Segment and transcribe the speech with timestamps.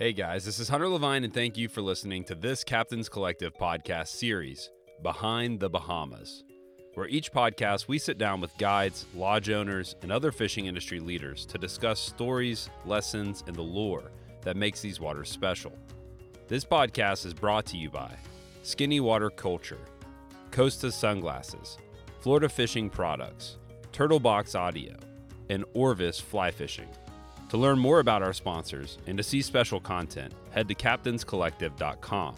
[0.00, 3.52] Hey guys, this is Hunter Levine, and thank you for listening to this Captain's Collective
[3.52, 4.70] podcast series,
[5.02, 6.42] Behind the Bahamas,
[6.94, 11.44] where each podcast we sit down with guides, lodge owners, and other fishing industry leaders
[11.44, 14.10] to discuss stories, lessons, and the lore
[14.40, 15.76] that makes these waters special.
[16.48, 18.16] This podcast is brought to you by
[18.62, 19.84] Skinny Water Culture,
[20.50, 21.76] Costa Sunglasses,
[22.20, 23.58] Florida Fishing Products,
[23.92, 24.96] Turtle Box Audio,
[25.50, 26.88] and Orvis Fly Fishing.
[27.50, 32.36] To learn more about our sponsors and to see special content, head to captainscollective.com.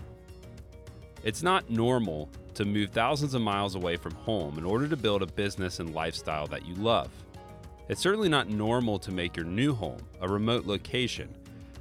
[1.23, 5.23] It's not normal to move thousands of miles away from home in order to build
[5.23, 7.11] a business and lifestyle that you love.
[7.91, 11.29] It's certainly not normal to make your new home a remote location,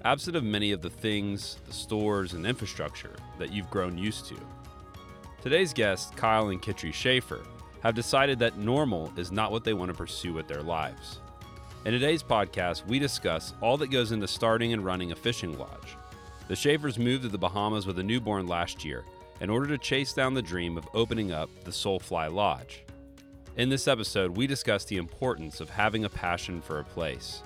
[0.04, 4.36] absent of many of the things, the stores, and infrastructure that you've grown used to.
[5.42, 7.44] Today's guests, Kyle and Kitri Schaefer,
[7.82, 11.22] have decided that normal is not what they want to pursue with their lives.
[11.84, 15.98] In today's podcast, we discuss all that goes into starting and running a fishing lodge.
[16.48, 19.04] The Schaefers moved to the Bahamas with a newborn last year
[19.40, 22.84] in order to chase down the dream of opening up the Soulfly Lodge.
[23.58, 27.42] In this episode, we discuss the importance of having a passion for a place,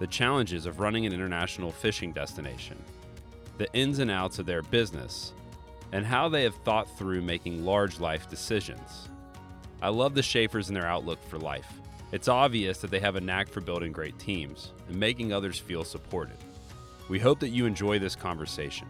[0.00, 2.76] the challenges of running an international fishing destination,
[3.56, 5.32] the ins and outs of their business,
[5.92, 9.08] and how they have thought through making large life decisions.
[9.80, 11.72] I love the Schaefers and their outlook for life.
[12.12, 15.82] It's obvious that they have a knack for building great teams and making others feel
[15.82, 16.36] supported.
[17.08, 18.86] We hope that you enjoy this conversation.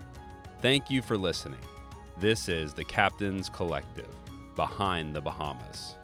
[0.60, 1.60] Thank you for listening.
[2.18, 4.08] This is the Captain's Collective,
[4.54, 5.94] Behind the Bahamas.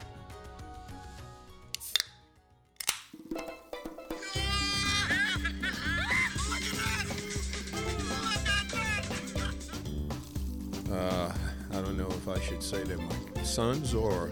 [10.91, 11.33] Uh,
[11.71, 14.31] I don't know if I should say they're my sons or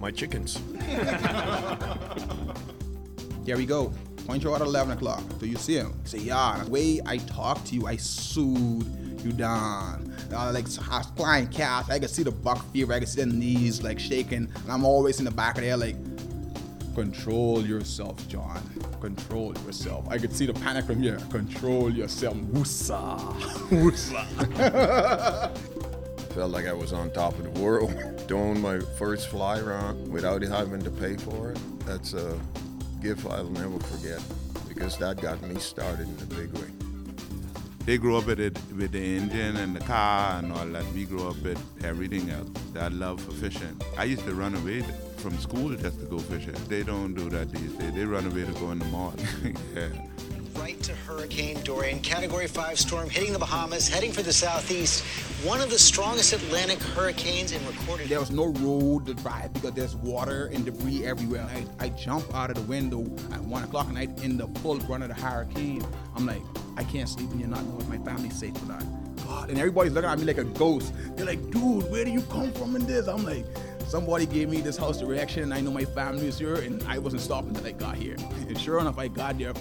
[0.00, 0.60] my chickens.
[3.44, 3.92] Here we go.
[4.26, 5.22] Point you out at 11 o'clock.
[5.38, 5.94] Do you see him?
[6.04, 8.84] Say, yeah, the way I talk to you, I sued
[9.24, 10.14] you down.
[10.32, 10.68] Uh, like
[11.16, 14.52] flying cast, I can see the buck fever, I can see the knees like shaking,
[14.54, 15.96] and I'm always in the back of there like,
[16.94, 18.62] control yourself, John.
[19.00, 20.06] Control yourself.
[20.10, 21.16] I could see the panic from here.
[21.30, 22.36] Control yourself.
[22.36, 23.08] Woosa.
[23.70, 24.26] Woosa.
[26.34, 27.94] Felt like I was on top of the world.
[28.28, 31.58] Doing my first fly round without having to pay for it.
[31.86, 32.38] That's a
[33.00, 34.22] gift I'll never forget
[34.68, 36.68] because that got me started in a big way.
[37.86, 40.84] They grew up with it with the engine and the car and all that.
[40.92, 42.50] We grew up with everything else.
[42.74, 43.80] That love for fishing.
[43.96, 44.84] I used to run away
[45.16, 46.54] from school just to go fishing.
[46.68, 47.94] They don't do that these days.
[47.94, 49.14] They run away to go in the mall.
[49.74, 49.88] yeah.
[50.94, 55.04] Hurricane Dorian, Category 5 storm hitting the Bahamas, heading for the southeast.
[55.44, 58.08] One of the strongest Atlantic hurricanes in recorded.
[58.08, 61.48] There was no road to drive because there's water and debris everywhere.
[61.50, 64.78] I, I jump out of the window at 1 o'clock at night in the full
[64.80, 65.86] run of the hurricane.
[66.14, 66.42] I'm like,
[66.76, 68.84] I can't sleep and you're not knowing if my family's safe or not.
[69.26, 70.92] God, and everybody's looking at me like a ghost.
[71.16, 73.06] They're like, dude, where do you come from in this?
[73.08, 73.44] I'm like,
[73.88, 76.98] somebody gave me this house direction and I know my family is here and I
[76.98, 78.16] wasn't stopping until I got here.
[78.48, 79.52] And sure enough, I got there.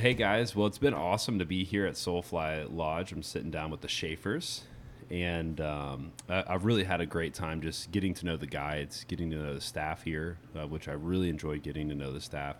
[0.00, 3.12] Hey guys, well, it's been awesome to be here at Soulfly Lodge.
[3.12, 4.62] I'm sitting down with the Schaefers,
[5.10, 9.04] and um, I, have really had a great time just getting to know the guides,
[9.04, 12.20] getting to know the staff here, uh, which I really enjoyed getting to know the
[12.22, 12.56] staff,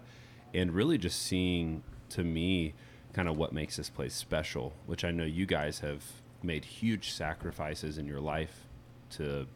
[0.53, 2.75] and really just seeing to me
[3.15, 6.05] kind of what makes this place special, which I know you guys have
[6.43, 8.67] made huge sacrifices in your life
[9.13, 9.47] to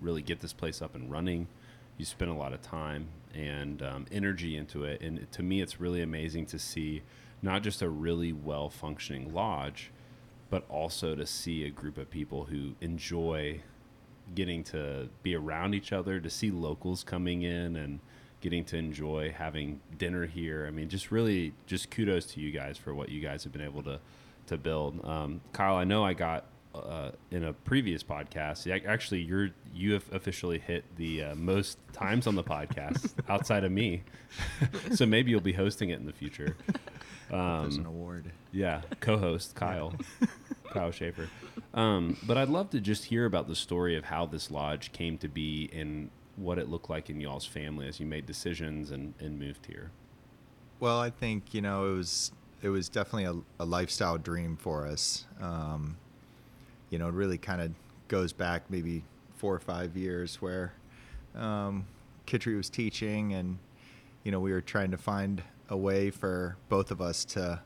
[0.00, 1.48] really get this place up and running.
[1.98, 5.00] You spent a lot of time and um, energy into it.
[5.00, 7.02] And to me, it's really amazing to see
[7.42, 9.90] not just a really well functioning lodge,
[10.50, 13.60] but also to see a group of people who enjoy
[14.34, 18.00] getting to be around each other, to see locals coming in and
[18.40, 20.66] getting to enjoy having dinner here.
[20.66, 23.62] I mean, just really, just kudos to you guys for what you guys have been
[23.62, 24.00] able to
[24.46, 25.04] to build.
[25.04, 26.44] Um, Kyle, I know I got
[26.74, 28.68] uh, in a previous podcast.
[28.86, 33.72] Actually, you're you have officially hit the uh, most times on the podcast outside of
[33.72, 34.02] me,
[34.94, 36.56] so maybe you'll be hosting it in the future.
[37.32, 38.32] Um, There's an award.
[38.50, 39.94] Yeah, co-host Kyle,
[40.72, 41.28] Kyle Schaefer.
[41.72, 45.16] Um, but I'd love to just hear about the story of how this lodge came
[45.18, 49.14] to be and what it looked like in y'all's family as you made decisions and,
[49.20, 49.92] and moved here.
[50.80, 54.86] Well, I think you know it was it was definitely a, a lifestyle dream for
[54.86, 55.26] us.
[55.40, 55.98] Um,
[56.90, 57.72] you know, it really kind of
[58.08, 59.02] goes back maybe
[59.36, 60.72] four or five years where
[61.34, 61.86] um,
[62.26, 63.58] Kitri was teaching, and
[64.24, 67.60] you know, we were trying to find a way for both of us to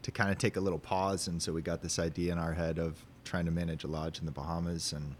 [0.00, 2.54] to kind of take a little pause, and so we got this idea in our
[2.54, 5.14] head of trying to manage a lodge in the Bahamas, and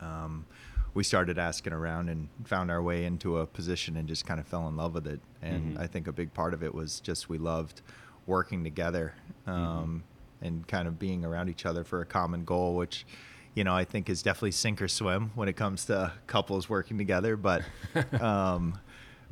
[0.00, 0.46] um,
[0.94, 4.46] we started asking around and found our way into a position and just kind of
[4.46, 5.20] fell in love with it.
[5.42, 5.80] And Mhm.
[5.80, 7.82] I think a big part of it was just we loved
[8.26, 9.12] working together
[9.46, 10.04] um,
[10.42, 13.06] and kind of being around each other for a common goal, which,
[13.54, 16.98] you know, I think is definitely sink or swim when it comes to couples working
[16.98, 17.36] together.
[17.36, 17.62] But
[18.20, 18.78] um,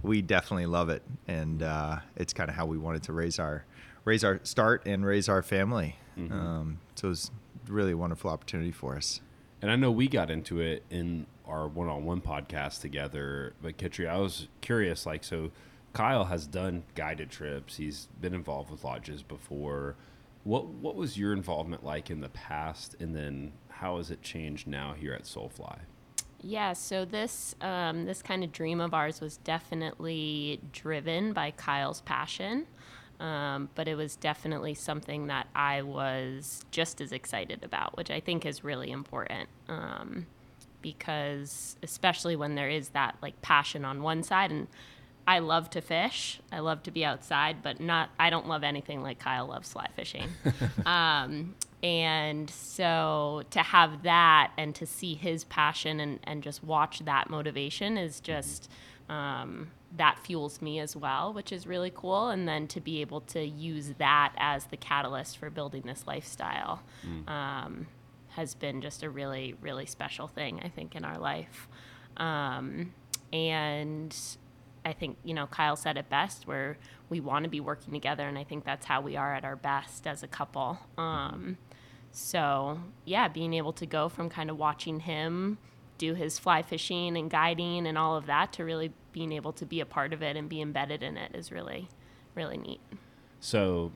[0.02, 3.64] we definitely love it, and uh, it's kind of how we wanted to raise our
[4.04, 5.96] raise our start and raise our family.
[6.18, 6.30] Mhm.
[6.32, 7.30] Um, so it was
[7.68, 9.20] really a wonderful opportunity for us.
[9.62, 14.18] And I know we got into it in our one-on-one podcast together, but Kitri, I
[14.18, 15.06] was curious.
[15.06, 15.50] Like, so
[15.94, 17.76] Kyle has done guided trips.
[17.76, 19.96] He's been involved with lodges before.
[20.44, 24.66] What what was your involvement like in the past, and then how has it changed
[24.66, 25.78] now here at Soulfly?
[26.42, 32.02] Yeah, so this um, this kind of dream of ours was definitely driven by Kyle's
[32.02, 32.66] passion,
[33.18, 38.20] um, but it was definitely something that I was just as excited about, which I
[38.20, 39.48] think is really important.
[39.68, 40.26] Um,
[40.82, 44.66] because especially when there is that like passion on one side and
[45.26, 46.40] I love to fish.
[46.52, 49.88] I love to be outside, but not I don't love anything like Kyle loves fly
[49.96, 50.28] fishing.
[50.86, 57.00] um, and so to have that and to see his passion and, and just watch
[57.00, 58.70] that motivation is just
[59.08, 62.28] um, that fuels me as well, which is really cool.
[62.28, 66.82] And then to be able to use that as the catalyst for building this lifestyle
[67.28, 67.86] um,
[68.30, 71.68] has been just a really, really special thing, I think, in our life.
[72.16, 72.92] Um,
[73.32, 74.16] and
[74.84, 76.76] I think, you know, Kyle said it best where
[77.08, 78.26] we want to be working together.
[78.28, 80.78] And I think that's how we are at our best as a couple.
[80.98, 81.58] Um,
[82.12, 85.58] so, yeah, being able to go from kind of watching him
[85.96, 89.64] do his fly fishing and guiding and all of that to really being able to
[89.64, 91.88] be a part of it and be embedded in it is really,
[92.34, 92.80] really neat.
[93.40, 93.92] So,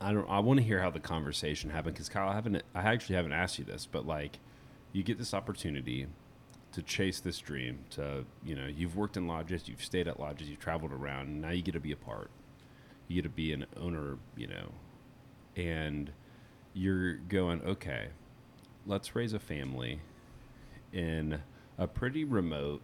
[0.00, 0.28] I don't.
[0.28, 2.62] I want to hear how the conversation happened because Kyle, I haven't.
[2.74, 4.38] I actually haven't asked you this, but like,
[4.92, 6.06] you get this opportunity
[6.76, 7.78] to chase this dream.
[7.90, 11.40] To you know, you've worked in lodges, you've stayed at lodges, you've traveled around, and
[11.40, 12.30] now you get to be a part.
[13.08, 14.72] You get to be an owner, you know,
[15.56, 16.10] and
[16.74, 18.08] you're going, okay,
[18.86, 20.00] let's raise a family
[20.92, 21.40] in
[21.78, 22.82] a pretty remote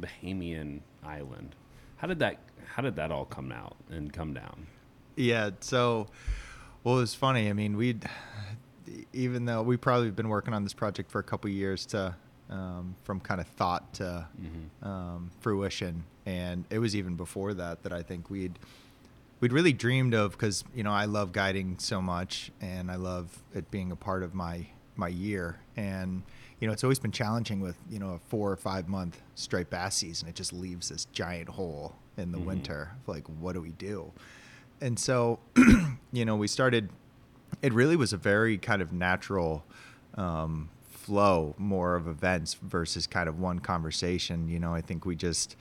[0.00, 1.54] Bahamian island.
[1.96, 2.38] How did that?
[2.66, 4.66] How did that all come out and come down?
[5.14, 5.50] Yeah.
[5.60, 6.08] So,
[6.82, 7.48] well, it was funny.
[7.48, 8.04] I mean, we'd
[9.12, 12.16] even though we probably been working on this project for a couple years to
[12.50, 14.26] um, from kind of thought to
[14.82, 18.58] um, fruition, and it was even before that that I think we'd
[19.40, 23.42] we'd really dreamed of because you know I love guiding so much, and I love
[23.54, 26.22] it being a part of my my year, and
[26.60, 29.70] you know it's always been challenging with you know a four or five month straight
[29.70, 30.28] bass season.
[30.28, 32.92] It just leaves this giant hole in the winter.
[33.06, 34.12] Like, what do we do?
[34.80, 35.38] and so
[36.12, 36.90] you know we started
[37.62, 39.64] it really was a very kind of natural
[40.16, 40.68] um,
[41.04, 45.56] flow more of events versus kind of one conversation you know i think we just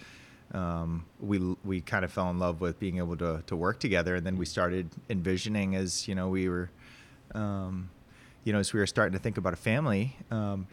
[0.54, 4.16] um, we we kind of fell in love with being able to to work together
[4.16, 6.69] and then we started envisioning as you know we were
[7.36, 7.90] um,
[8.45, 10.68] you know as we were starting to think about a family um,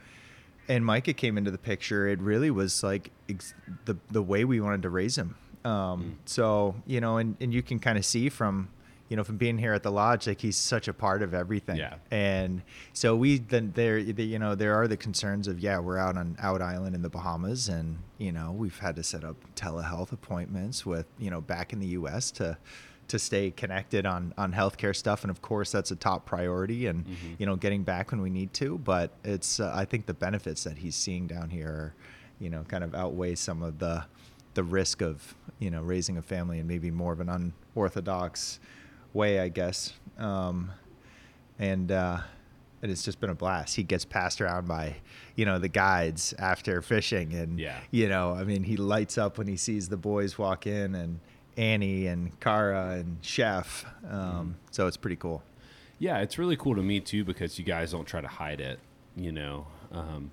[0.68, 3.54] and Micah came into the picture, it really was like ex-
[3.86, 5.34] the the way we wanted to raise him.
[5.64, 8.68] Um, So you know, and, and you can kind of see from
[9.10, 11.76] you know from being here at the lodge, like he's such a part of everything.
[11.76, 11.96] Yeah.
[12.12, 12.62] And
[12.92, 16.16] so we then there the, you know there are the concerns of yeah we're out
[16.16, 20.12] on out island in the Bahamas and you know we've had to set up telehealth
[20.12, 22.30] appointments with you know back in the U.S.
[22.32, 22.56] to
[23.08, 27.04] to stay connected on on healthcare stuff and of course that's a top priority and
[27.38, 30.62] you know getting back when we need to but it's uh, i think the benefits
[30.62, 31.94] that he's seeing down here are,
[32.38, 34.04] you know kind of outweigh some of the
[34.54, 38.60] the risk of you know raising a family and maybe more of an unorthodox
[39.12, 40.70] way i guess um,
[41.58, 42.20] and uh
[42.82, 43.76] and it's just been a blast.
[43.76, 44.96] He gets passed around by,
[45.36, 47.78] you know, the guides after fishing, and Yeah.
[47.90, 51.20] you know, I mean, he lights up when he sees the boys walk in, and
[51.58, 53.84] Annie and Kara and Chef.
[54.08, 55.42] Um, So it's pretty cool.
[55.98, 58.78] Yeah, it's really cool to me too because you guys don't try to hide it.
[59.14, 60.30] You know, um,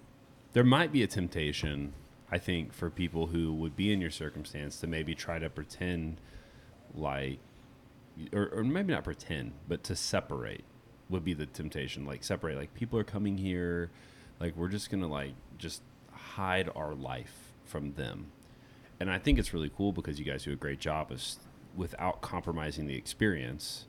[0.53, 1.91] there might be a temptation,
[2.31, 6.21] I think, for people who would be in your circumstance to maybe try to pretend
[6.95, 7.39] like,
[8.33, 10.63] or, or maybe not pretend, but to separate
[11.09, 12.05] would be the temptation.
[12.05, 13.91] Like separate, like people are coming here,
[14.39, 15.81] like we're just gonna like just
[16.11, 18.27] hide our life from them.
[18.99, 21.23] And I think it's really cool because you guys do a great job of,
[21.75, 23.85] without compromising the experience,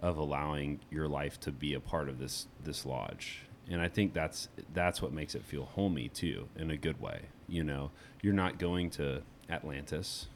[0.00, 3.42] of allowing your life to be a part of this this lodge.
[3.68, 7.22] And I think that's that's what makes it feel homey too, in a good way.
[7.48, 7.90] You know,
[8.22, 10.26] you're not going to Atlantis.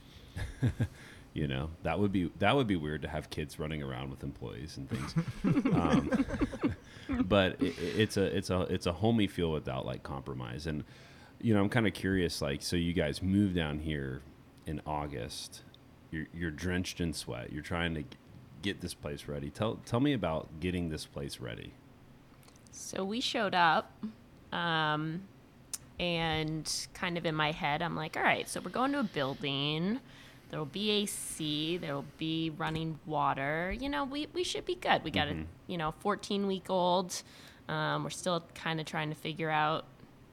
[1.32, 4.24] you know, that would be that would be weird to have kids running around with
[4.24, 5.14] employees and things.
[5.74, 6.26] um,
[7.24, 10.66] but it, it's a it's a it's a homey feel without like compromise.
[10.66, 10.84] And
[11.40, 12.42] you know, I'm kind of curious.
[12.42, 14.22] Like, so you guys move down here
[14.66, 15.62] in August.
[16.10, 17.52] You're you're drenched in sweat.
[17.52, 18.04] You're trying to
[18.62, 19.50] get this place ready.
[19.50, 21.72] Tell tell me about getting this place ready.
[22.72, 23.92] So we showed up,
[24.52, 25.22] um,
[25.98, 29.04] and kind of in my head, I'm like, all right, so we're going to a
[29.04, 30.00] building.
[30.50, 31.76] There will be AC.
[31.78, 33.74] There will be running water.
[33.78, 35.04] You know, we, we should be good.
[35.04, 37.22] We got a you know 14 week old.
[37.68, 39.84] Um, we're still kind of trying to figure out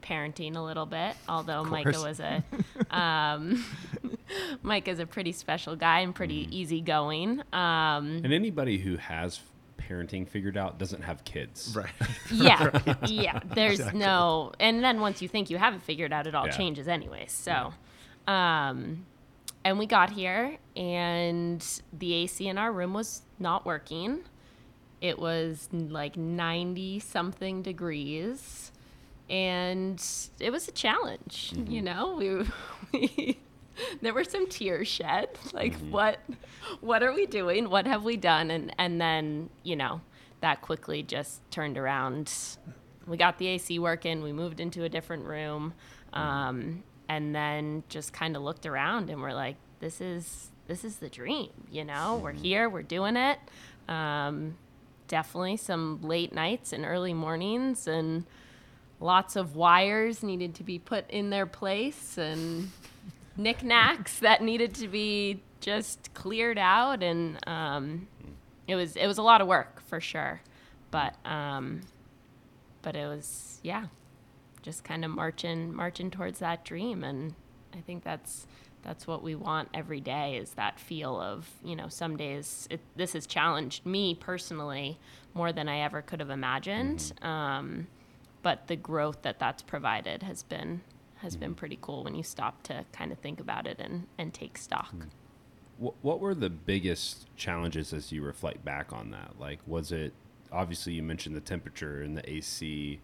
[0.02, 1.14] parenting a little bit.
[1.28, 2.42] Although Micah was a
[2.90, 3.64] um,
[4.62, 7.40] Mike is a pretty special guy and pretty easygoing.
[7.52, 9.40] Um, And anybody who has
[9.78, 11.74] parenting figured out doesn't have kids.
[11.76, 11.88] Right.
[12.32, 16.34] yeah yeah there's no and then once you think you have it figured out it
[16.34, 16.52] all Yeah.
[16.52, 17.24] changes anyway.
[17.28, 17.72] so
[18.26, 19.06] um
[19.68, 24.20] and we got here and the ac in our room was not working.
[25.02, 28.72] It was like 90 something degrees
[29.28, 30.02] and
[30.40, 31.70] it was a challenge mm-hmm.
[31.70, 32.16] you know?
[32.16, 32.46] We,
[32.98, 33.38] we
[34.00, 35.90] there were some tears shed like mm-hmm.
[35.90, 36.18] what
[36.80, 37.68] what are we doing?
[37.68, 38.50] What have we done?
[38.50, 40.00] And and then you know
[40.40, 42.32] that quickly just turned around.
[43.06, 44.22] We got the ac working.
[44.22, 45.74] We moved into a different room.
[46.14, 46.20] Mm-hmm.
[46.20, 50.96] Um, and then just kind of looked around and we're like this is this is
[50.96, 52.20] the dream you know?
[52.22, 53.38] We're here we're doing it.
[53.88, 54.56] Um,
[55.06, 58.24] definitely some late nights and early mornings and
[59.00, 62.70] lots of wires needed to be put in their place and
[63.36, 68.06] knickknacks that needed to be just cleared out and um,
[68.66, 70.40] it was it was a lot of work for sure.
[70.90, 71.80] But um,
[72.82, 73.86] but it was yeah
[74.68, 77.02] just kind of marching marching towards that dream.
[77.02, 77.34] And
[77.74, 78.46] i think that's
[78.82, 82.80] that's what we want every day is that feel of you know some days it,
[82.94, 84.98] this has challenged me personally
[85.34, 86.98] more than i ever could have imagined.
[86.98, 87.26] Mm-hmm.
[87.26, 87.86] Um,
[88.42, 90.82] but the growth that that's provided has been
[91.16, 91.58] has been mm-hmm.
[91.58, 94.90] pretty cool when you stop to kind of think about it and and take stock.
[94.90, 95.04] Hmm.
[95.78, 99.38] What, what were the biggest challenges as you reflect back on that?
[99.38, 100.12] Like, was it
[100.52, 103.00] obviously you mentioned the temperature and the AC,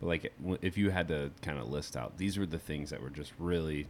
[0.00, 3.02] but like if you had to kind of list out, these were the things that
[3.02, 3.86] were just really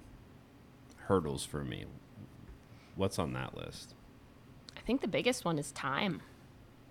[0.96, 1.84] hurdles for me.
[2.96, 3.94] What's on that list?
[4.76, 6.22] I think the biggest one is time.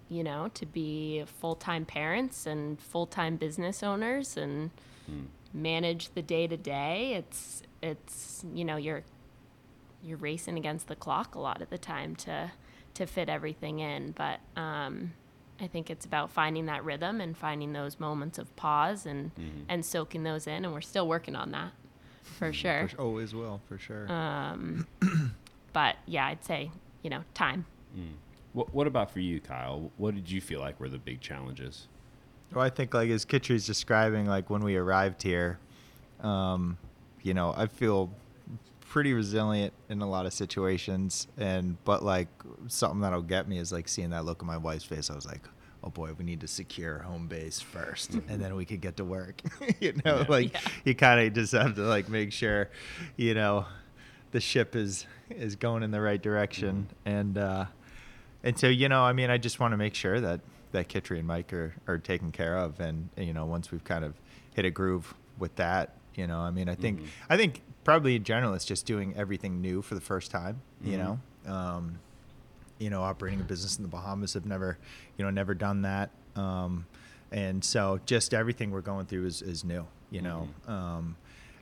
[0.09, 4.71] You know, to be full time parents and full time business owners and
[5.53, 7.13] manage the day to day.
[7.13, 9.03] It's it's you know you're
[10.03, 12.51] you're racing against the clock a lot of the time to
[12.93, 14.11] to fit everything in.
[14.11, 15.13] But um,
[15.59, 19.61] I think it's about finding that rhythm and finding those moments of pause and mm-hmm.
[19.69, 20.65] and soaking those in.
[20.65, 21.71] And we're still working on that
[22.23, 22.51] for mm-hmm.
[22.53, 22.87] sure.
[22.89, 24.11] For, oh, always will, for sure.
[24.11, 24.87] Um,
[25.73, 26.71] but yeah, I'd say
[27.01, 27.65] you know time.
[27.97, 28.13] Mm.
[28.53, 29.91] What, what about for you, Kyle?
[29.97, 31.87] What did you feel like were the big challenges?
[32.53, 35.59] Well, I think like as Kitri's describing, like when we arrived here,
[36.21, 36.77] um,
[37.21, 38.11] you know, I feel
[38.89, 42.27] pretty resilient in a lot of situations, and but like
[42.67, 45.09] something that'll get me is like seeing that look on my wife's face.
[45.09, 45.41] I was like,
[45.83, 49.05] oh boy, we need to secure home base first, and then we could get to
[49.05, 49.41] work.
[49.79, 50.59] you know, like Yeah.
[50.85, 52.69] you kind of just have to like make sure,
[53.15, 53.65] you know,
[54.31, 57.65] the ship is is going in the right direction, and uh,
[58.43, 60.39] and so you know, I mean, I just want to make sure that
[60.73, 63.83] that Kitri and Mike are, are taken care of, and, and, you know, once we've
[63.85, 64.13] kind of
[64.53, 68.23] hit a groove with that, you know, I mean, I think I think probably in
[68.25, 71.19] general, it's just doing everything new for the first time, you know.
[71.45, 71.99] Um,
[72.79, 74.35] you know, operating a business in the Bahamas.
[74.35, 74.77] I've never,
[75.17, 76.11] you know, never done that.
[76.35, 76.85] Um,
[77.31, 80.47] and so just everything we're going through is, is new, you know.
[80.67, 81.15] Um,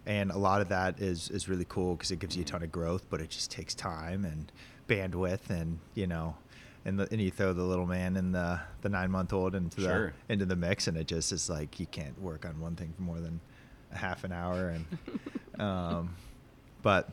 [0.06, 2.64] and a lot of that is, is really cool because it gives you a ton
[2.64, 4.52] of growth, but it just takes time and
[4.90, 6.36] bandwidth and, you know,
[6.84, 9.82] and, the, and you throw the little man and the, the nine month old into
[9.82, 10.14] Sure.
[10.28, 12.94] the into the mix and it just is like you can't work on one thing
[12.96, 13.40] for more than
[13.96, 14.86] half an hour and
[15.62, 16.16] um,
[16.82, 17.10] but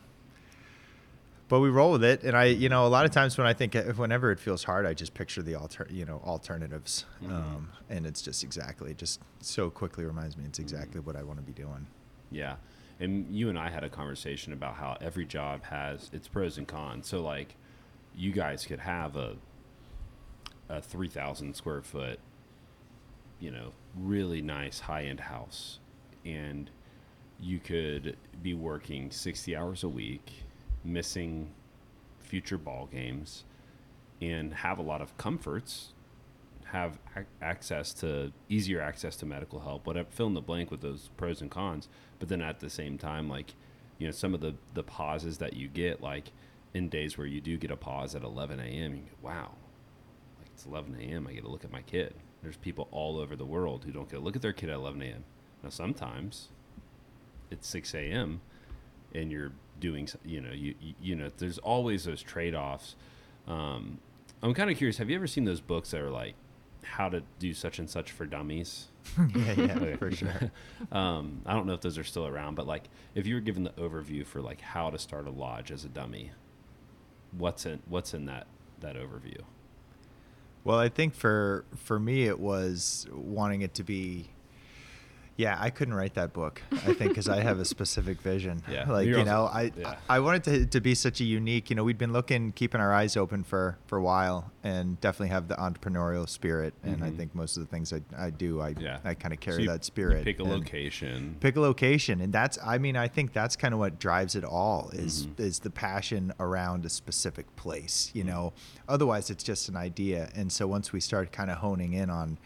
[1.49, 3.53] but we roll with it and i you know a lot of times when i
[3.53, 8.05] think whenever it feels hard i just picture the alter you know alternatives um, and
[8.05, 11.53] it's just exactly just so quickly reminds me it's exactly what i want to be
[11.53, 11.85] doing
[12.31, 12.55] Yeah.
[12.99, 16.67] And you and I had a conversation about how every job has its pros and
[16.67, 17.07] cons.
[17.07, 17.55] So like
[18.15, 19.35] you guys could have a
[20.69, 22.19] a 3000 square foot
[23.39, 25.79] you know, really nice high-end house
[26.25, 26.69] and
[27.39, 30.43] you could be working 60 hours a week,
[30.83, 31.49] missing
[32.19, 33.43] future ball games
[34.21, 35.93] and have a lot of comforts
[36.73, 40.81] have ac- access to easier access to medical help, whatever, fill in the blank with
[40.81, 41.87] those pros and cons.
[42.19, 43.53] But then at the same time, like,
[43.99, 46.31] you know, some of the, the pauses that you get, like
[46.73, 49.51] in days where you do get a pause at 11 a.m., you go, wow,
[50.39, 52.15] like it's 11 a.m., I get to look at my kid.
[52.41, 54.75] There's people all over the world who don't get to look at their kid at
[54.75, 55.23] 11 a.m.
[55.63, 56.49] Now, sometimes
[57.49, 58.41] it's 6 a.m.
[59.13, 62.95] and you're doing, you know, you, you, you know, there's always those trade offs.
[63.47, 63.99] Um,
[64.41, 64.97] I'm kind of curious.
[64.97, 66.35] Have you ever seen those books that are like
[66.83, 68.87] how to do such and such for dummies?
[69.35, 69.95] yeah, yeah, Okay.
[69.99, 70.51] for sure.
[70.91, 73.63] um, I don't know if those are still around, but like if you were given
[73.63, 76.31] the overview for like how to start a lodge as a dummy,
[77.37, 78.47] what's in what's in that
[78.81, 79.41] that overview?
[80.63, 84.29] Well, I think for for me it was wanting it to be.
[85.35, 86.61] Yeah, I couldn't write that book.
[86.71, 88.61] I think because I have a specific vision.
[88.71, 88.89] Yeah.
[88.89, 89.95] like You're you know, also- I yeah.
[90.07, 91.69] I wanted to to be such a unique.
[91.71, 95.29] You know, we'd been looking, keeping our eyes open for for a while, and definitely
[95.29, 96.73] have the entrepreneurial spirit.
[96.83, 97.17] And I Mhm.
[97.17, 99.63] think most of the things I I do, I Yeah, I kind of So carry
[99.63, 100.23] you- that spirit.
[100.23, 101.35] pick a location.
[101.39, 104.43] pick a location and that's i mean i think that's kind of what drives it
[104.43, 105.39] all is Mhm.
[105.39, 108.27] is the passion around a specific place you Mhm.
[108.27, 108.53] know
[108.87, 112.37] otherwise it's just an idea and so once we start kind of honing in on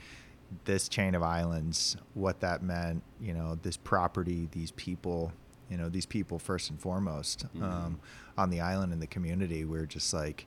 [0.65, 5.31] this chain of islands what that meant you know this property these people
[5.69, 7.99] you know these people first and foremost um,
[8.37, 10.45] on the island and the community we're just like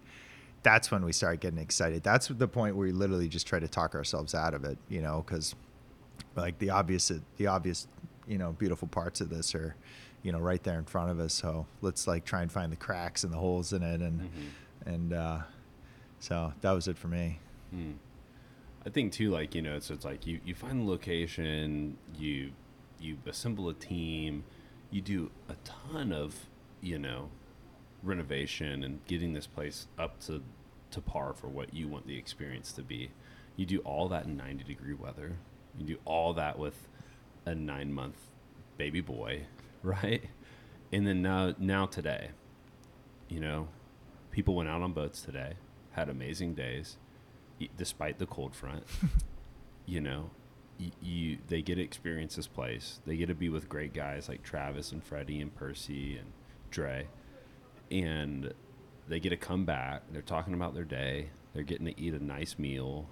[0.62, 3.68] that's when we start getting excited that's the point where we literally just try to
[3.68, 5.54] talk ourselves out of it you know because
[6.36, 7.86] like the obvious the obvious
[8.26, 9.74] you know beautiful parts of this are
[10.22, 12.76] you know right there in front of us so let's like try and find the
[12.76, 14.26] cracks and the holes in it and Mhm.
[14.86, 15.38] and uh
[16.20, 17.38] so that was it for me
[17.70, 17.92] Hmm.
[18.84, 22.52] I think too, like you know, it's it's like you you find the location, you
[22.98, 24.44] you assemble a team,
[24.90, 26.46] you do a ton of
[26.80, 27.28] you know
[28.02, 30.42] renovation and getting this place up to
[30.92, 33.10] to par for what you want the experience to be.
[33.56, 35.36] You do all that in 90 degree weather.
[35.78, 36.88] You do all that with
[37.44, 38.16] a nine month
[38.78, 39.42] baby boy,
[39.82, 40.24] right?
[40.90, 42.30] And then now now today,
[43.28, 43.68] you know,
[44.30, 45.54] people went out on boats today,
[45.92, 46.96] had amazing days
[47.76, 48.84] despite the cold front.
[49.86, 50.30] you know,
[50.78, 53.00] y- you they get to experience this place.
[53.06, 56.32] They get to be with great guys like Travis and Freddie and Percy and
[56.70, 57.08] Dre,
[57.90, 58.52] and
[59.08, 60.02] they get to come back.
[60.12, 61.30] They're talking about their day.
[61.52, 63.08] They're getting to eat a nice meal,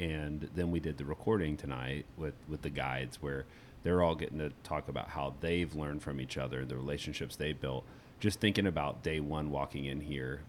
[0.00, 3.44] and then we did the recording tonight with with the guides where
[3.82, 7.52] they're all getting to talk about how they've learned from each other, the relationships they
[7.52, 7.84] built.
[8.20, 10.42] Just thinking about day one walking in here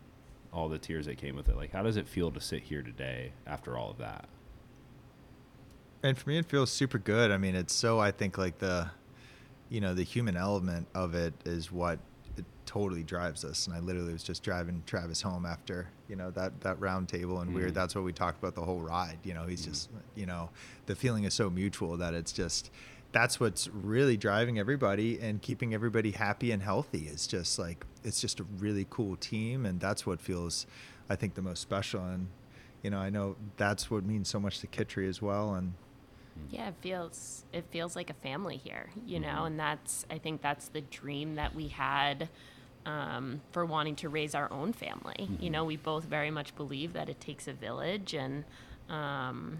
[0.53, 1.55] all the tears that came with it.
[1.57, 4.27] Like, how does it feel to sit here today after all of that?
[6.05, 8.89] and for me it feels super good i mean it's so i think like the
[9.69, 11.97] you know the human element of it is what
[12.35, 16.29] it totally drives us and i literally was just driving travis home after you know
[16.29, 17.55] that that round table and Mhm.
[17.55, 20.49] weird that's what we talked about the whole ride you know he's just you know
[20.87, 22.69] the feeling is so mutual that it's just
[23.13, 28.19] that's what's really driving everybody and keeping everybody happy and healthy is just like it's
[28.19, 30.65] just a really cool team and that's what feels
[31.09, 32.27] i think the most special and
[32.81, 35.73] you know i know that's what means so much to kitri as well and
[36.49, 39.47] Yeah, it feels it feels like a family here, you know, Mhm.
[39.47, 42.27] and that's I think that's the dream that we had
[42.85, 45.29] um, for wanting to raise our own family.
[45.39, 48.43] You know, we both very much believe that it takes a village, and
[48.89, 49.59] um,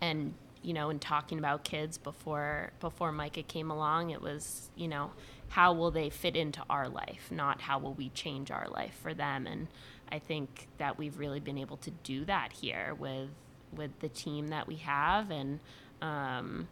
[0.00, 4.88] and you know, in talking about kids before before Micah came along, it was you
[4.88, 5.12] know
[5.48, 9.12] how will they fit into our life, not how will we change our life for
[9.12, 9.68] them, and
[10.10, 13.28] I think that we've really been able to do that here with
[13.76, 15.30] with the team that we have.
[15.30, 15.60] And
[16.00, 16.68] um,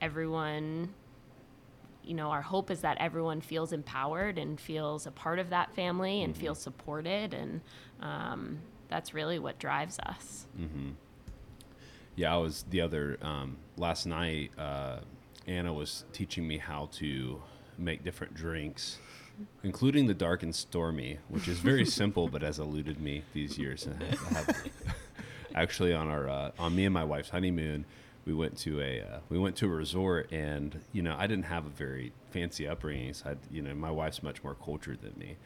[0.00, 0.94] everyone
[2.04, 5.74] you know our hope is that everyone feels empowered and feels a part of that
[5.74, 7.34] family and feels supported.
[7.34, 7.60] And
[8.00, 10.46] um, that's really what drives us.
[10.58, 10.90] Mm-hmm.
[12.16, 14.50] Yeah, I was the other um, last night.
[14.58, 14.98] Uh,
[15.46, 17.42] Anna was teaching me how to
[17.78, 18.98] make different drinks,
[19.62, 23.86] including the dark and stormy, which is very simple, but has eluded me these years.
[23.86, 24.70] And I have,
[25.54, 27.86] actually, on our uh, on me and my wife's honeymoon,
[28.26, 31.46] we went to a uh, we went to a resort, and you know I didn't
[31.46, 33.14] have a very fancy upbringing.
[33.14, 35.36] So I, you know, my wife's much more cultured than me.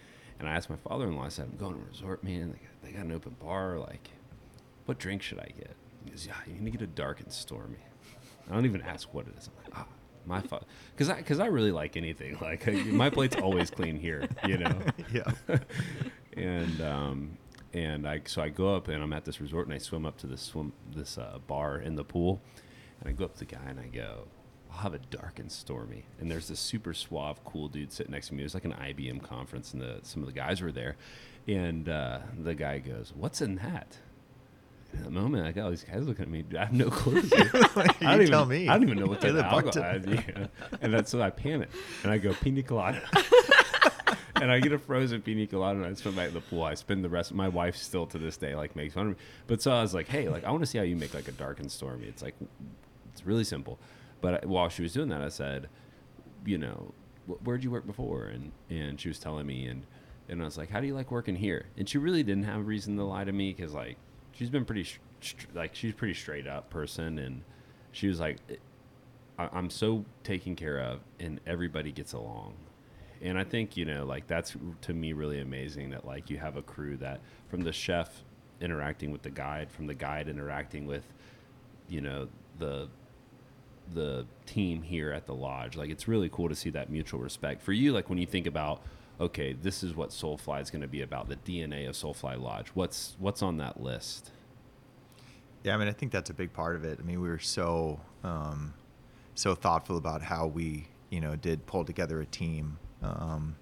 [0.41, 1.25] And I asked my father-in-law.
[1.25, 2.51] I said, "I'm going to a resort, man.
[2.51, 3.79] They got, they got an open bar.
[3.79, 4.11] Like,
[4.87, 7.33] what drink should I get?" He goes, "Yeah, you need to get a dark and
[7.33, 7.79] stormy."
[8.51, 9.49] I don't even ask what it is.
[9.49, 9.87] I'm like, ah,
[10.27, 12.39] my fault, because I because I really like anything.
[12.41, 14.79] Like my plate's always clean here, you know.
[15.13, 15.31] yeah
[16.37, 17.39] and um,
[17.73, 20.19] and I so I go up and I'm at this resort and I swim up
[20.19, 22.41] to this swim this uh, bar in the pool,
[23.01, 24.27] and I go up to the guy and I go,
[24.71, 26.05] I'll have a dark and stormy.
[26.21, 28.43] And there's this super suave, cool dude sitting next to me.
[28.43, 30.97] It was like an IBM conference, and the, some of the guys were there,
[31.47, 33.99] and uh, the guy goes, "What's in that?"
[34.95, 36.45] In that moment, I got all these guys looking at me.
[36.57, 37.21] I have no clue.
[37.23, 37.33] dude.
[37.33, 38.69] I don't You even, tell me.
[38.69, 40.07] I don't even know what the the alcohol is.
[40.07, 40.47] Yeah.
[40.81, 41.69] And that's so I panic
[42.03, 43.03] and I go pina colada.
[44.37, 46.63] and I get a frozen pina colada and I back in the pool.
[46.63, 47.33] I spend the rest.
[47.35, 49.19] My wife still to this day like makes fun of me.
[49.47, 51.29] But so I was like, hey, like I want to see how you make like
[51.29, 52.07] a dark and stormy.
[52.07, 52.35] It's like
[53.13, 53.79] it's really simple.
[54.21, 55.69] But I- while she was doing that, I said,
[56.47, 56.93] you know,
[57.27, 58.27] wh- where'd you work before?
[58.27, 59.87] And and she was telling me, and
[60.29, 61.67] and I was like, how do you like working here?
[61.77, 63.97] And she really didn't have a reason to lie to me because like
[64.35, 64.87] she's been pretty
[65.55, 67.43] like she's pretty straight up person, and
[67.93, 68.39] she was like,
[69.39, 72.55] I- I'm so taken care of, and everybody gets along.
[73.23, 76.57] And I think you know, like that's to me really amazing that like you have
[76.57, 78.23] a crew that from the chef
[78.61, 81.05] interacting with the guide, from the guide interacting with,
[81.89, 82.89] you know, the
[83.93, 85.77] the team here at the lodge.
[85.77, 87.93] Like it's really cool to see that mutual respect for you.
[87.93, 88.83] Like when you think about,
[89.21, 92.69] okay, this is what Soulfly is going to be about, the DNA of Soulfly Lodge.
[92.75, 94.31] What's what's on that list?
[95.63, 96.99] Yeah, I mean, I think that's a big part of it.
[97.01, 98.75] I mean, we were so um,
[99.35, 103.57] so thoughtful about how we, you know, did pull together a team, um,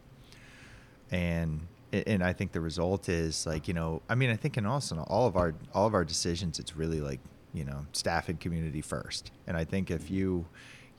[1.11, 4.65] and and I think the result is like, you know, I mean, I think in
[4.65, 7.21] also all of our all of our decisions, it's really like,
[7.53, 9.31] you know, staff and community first.
[9.47, 10.47] And I think if you,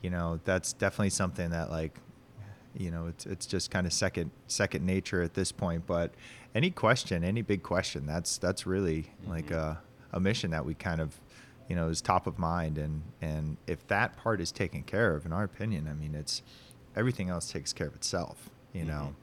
[0.02, 1.98] you know, that's definitely something that like,
[2.76, 5.86] you know, it's it's just kind of second second nature at this point.
[5.86, 6.14] But
[6.54, 9.80] any question, any big question, that's that's really like a
[10.12, 11.20] a mission that we kind of
[11.68, 15.24] you know is top of mind and and if that part is taken care of
[15.24, 16.42] in our opinion i mean it's
[16.94, 19.14] everything else takes care of itself you know.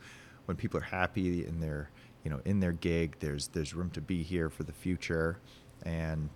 [0.46, 1.92] When people are happy in their
[2.24, 5.38] you know in their gig there's there's room to be here for the future
[5.84, 6.30] and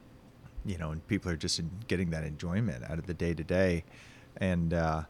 [0.64, 3.84] you know and people are just getting that enjoyment out of the day to day
[4.38, 5.04] and uh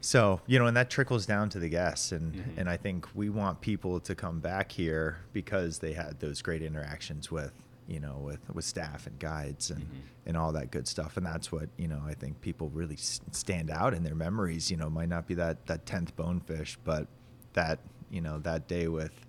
[0.00, 2.58] so you know, and that trickles down to the guests, and Mhm.
[2.58, 6.62] and I think we want people to come back here because they had those great
[6.62, 7.52] interactions with
[7.86, 10.00] you know with with staff and guides and Mhm.
[10.26, 13.20] and all that good stuff, and that's what you know I think people really s-
[13.32, 14.70] stand out in their memories.
[14.70, 17.06] You know, might not be that that tenth bonefish, but
[17.52, 17.78] that
[18.10, 19.26] you know that day with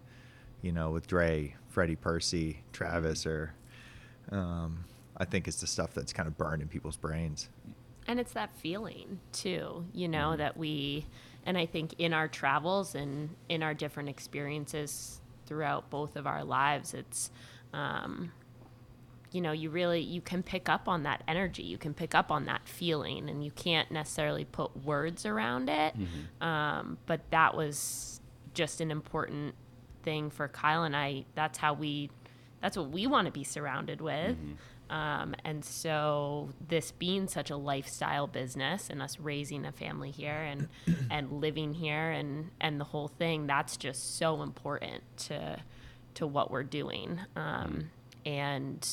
[0.62, 3.54] you know with Dre, Freddie Percy, Travis, or
[4.32, 4.86] um,
[5.18, 7.50] I think it's the stuff that's kind of burned in people's brains.
[8.08, 10.38] And it's that feeling too you know Mm-hmm.
[10.40, 11.06] that we
[11.46, 16.44] and i think in our travels and in our different experiences throughout both of our
[16.44, 17.30] lives it's
[17.74, 18.32] um,
[19.32, 21.64] you know you really you can pick up on that energy.
[21.64, 25.94] You can pick up on that feeling and you can't necessarily put words around it.
[25.98, 26.46] Mm-hmm.
[26.46, 28.20] um, but that was
[28.54, 29.56] just an important
[30.04, 31.24] thing for kyle and i.
[31.34, 32.10] That's how we
[32.62, 34.36] that's what we want to be surrounded with
[34.92, 40.34] um, and so this being such a lifestyle business and us raising a family here
[40.34, 40.68] and
[41.10, 45.58] and living here and and the whole thing that's just so important to
[46.16, 47.22] to what we're doing.
[47.38, 47.90] Um,
[48.26, 48.88] and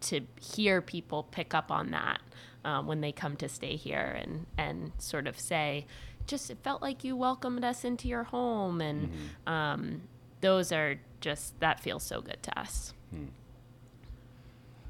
[0.00, 2.20] to hear people pick up on that
[2.64, 5.86] um, when they come to stay here and and sort of say
[6.24, 8.80] just it felt like you welcomed us into your home.
[8.80, 9.10] And
[9.48, 10.02] um,
[10.40, 12.94] those are just that feels so good to us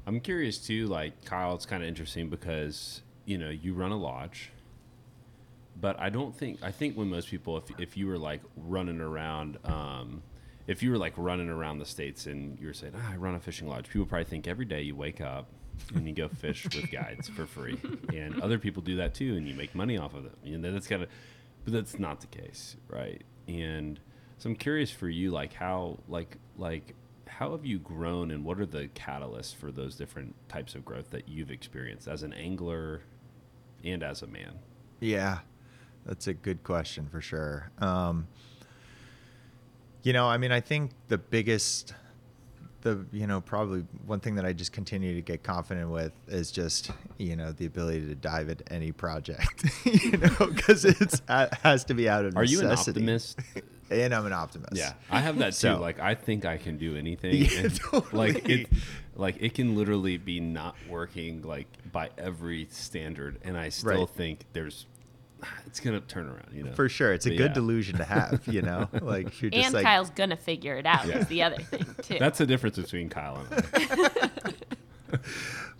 [0.05, 0.87] I'm curious too.
[0.87, 4.51] Like Kyle, it's kind of interesting because you know you run a lodge,
[5.79, 8.99] but I don't think I think when most people, if if you were like running
[8.99, 10.21] around, um,
[10.67, 13.35] if you were like running around the states and you were saying, ah, I run
[13.35, 15.47] a fishing lodge, people probably think every day you wake up
[15.95, 17.79] and you go fish with guides for free,
[18.13, 20.35] and other people do that too, and you make money off of them.
[20.43, 21.09] And that's kind of,
[21.63, 23.21] but that's not the case, right?
[23.47, 23.99] And
[24.37, 26.95] so I'm curious for you, like how, like, like
[27.39, 31.09] how have you grown and what are the catalysts for those different types of growth
[31.11, 33.01] that you've experienced as an angler
[33.83, 34.53] and as a man
[34.99, 35.39] Yeah,
[36.05, 37.71] that's a good question for sure.
[37.79, 38.27] Um,
[40.03, 41.93] you know, I mean, I think the biggest,
[42.81, 46.51] the you know, probably one thing that I just continue to get confident with is
[46.51, 51.53] just you know the ability to dive at any project, you know, because it's it
[51.63, 52.99] has to be out of are you an necessity.
[52.99, 53.39] optimist
[54.01, 54.75] and I'm an optimist.
[54.75, 58.13] yeah i have that too So- like i think i can do anything Yeah, and,
[58.13, 58.67] like it
[59.15, 64.09] like it can literally be not working like by every standard and i still Right.
[64.09, 64.87] think there's
[65.67, 67.53] it's gonna turn around you know For sure, it's a But good yeah.
[67.55, 68.87] delusion to have, you know.
[69.01, 71.05] Like you're just and like, Kyle's gonna figure it out.
[71.05, 71.17] Yeah.
[71.17, 72.17] Is the other thing too.
[72.17, 74.29] that's the difference between kyle and i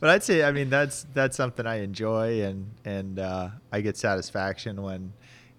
[0.01, 3.97] but I'd say I mean that's that's something I enjoy and and uh, I get
[3.97, 5.13] satisfaction when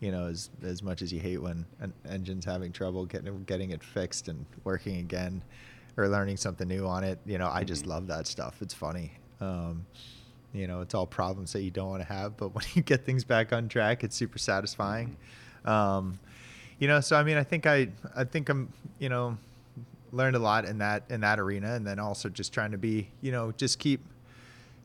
[0.05, 3.71] you know as as much as you hate when an engine's having trouble getting getting
[3.71, 5.43] it fixed and working again
[5.97, 8.61] or learning something new on it you know I just love that stuff.
[8.61, 9.13] It's funny.
[9.41, 9.87] Um,
[10.53, 13.07] you know it's all problems that you don't want to have but when you get
[13.07, 15.17] things back on track it's super satisfying.
[15.65, 16.19] Um,
[16.79, 19.39] you know so I mean I think I I think I'm you know
[20.13, 23.09] learned a lot in that in that arena and then also just trying to be
[23.23, 24.03] you know just keep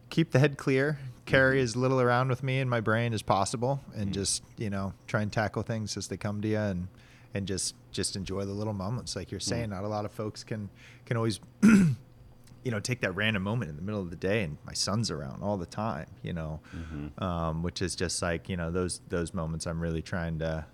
[0.09, 0.97] keep the head clear
[1.29, 4.93] carry as little around with me in my brain as possible and just you know
[5.07, 6.87] try and tackle things as they come to you and
[7.33, 10.43] and just just enjoy the little moments like you're saying not a lot of folks
[10.43, 10.69] can
[11.05, 11.39] can always
[12.63, 15.09] you know, take that random moment in the middle of the day and my son's
[15.09, 16.59] around all the time, you know,
[17.19, 20.65] um, which is just like, you know, those, those moments I'm really trying to,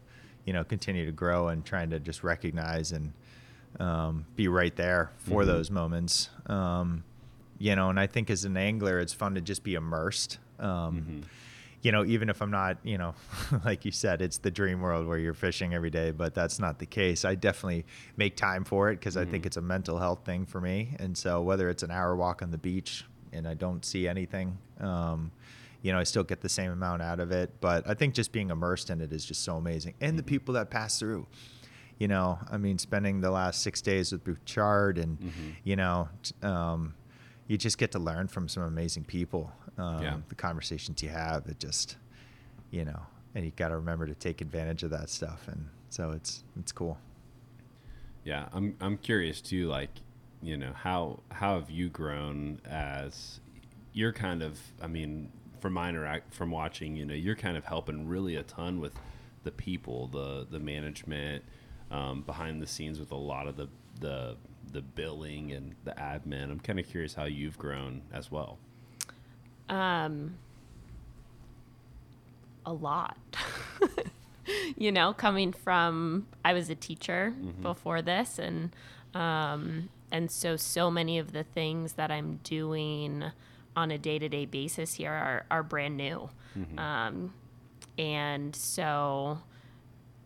[0.46, 3.14] you know, continue to grow and trying to just recognize and
[3.80, 5.46] um, be right there for Mhm.
[5.46, 6.30] those moments.
[6.48, 7.04] Um,
[7.60, 10.40] you know, and I think as an angler, it's fun to just be immersed.
[10.60, 11.24] Um,
[11.82, 13.14] You know, even if I'm not, you know,
[13.66, 16.80] like you said, it's the dream world where you're fishing every day, but that's not
[16.80, 17.24] the case.
[17.24, 17.86] I definitely
[18.18, 20.96] make time for it because I think it's a mental health thing for me.
[21.00, 24.58] And so whether it's an hour walk on the beach and I don't see anything,
[24.80, 25.30] um,
[25.84, 27.52] you know, I still get the same amount out of it.
[27.62, 29.94] But I think just being immersed in it is just so amazing.
[30.02, 31.28] And the people that pass through
[31.98, 35.18] you know, I mean, spending the last six days with Bouchard and,
[35.64, 36.10] you know,
[36.42, 36.94] um,
[37.48, 39.52] you just get to learn from some amazing people.
[39.78, 40.18] Um, Yeah.
[40.30, 41.98] The conversations you have, it just,
[42.72, 43.02] you know,
[43.36, 45.48] and you got to remember to take advantage of that stuff.
[45.48, 46.98] And so it's, it's cool.
[48.24, 49.68] Yeah, I'm I'm curious too.
[49.68, 49.92] Like,
[50.42, 53.40] you know, how how have you grown as
[53.94, 54.60] you're kind of?
[54.82, 58.44] I mean, from my interact from watching, you know, you're kind of helping really a
[58.44, 58.94] ton with
[59.44, 61.44] the people, the the management,
[61.92, 64.38] um, behind the scenes with a lot of the the
[64.72, 66.52] the billing and the admin.
[66.52, 68.58] I'm kind of curious how you've grown as well.
[69.70, 70.36] Um,
[72.66, 73.18] a lot.
[74.78, 78.76] you know, coming from I was a teacher before this, and
[79.14, 83.24] um, and so so many of the things that I'm doing
[83.76, 86.30] on a day to day basis here are are brand new,
[86.78, 87.34] um,
[87.98, 89.40] and so.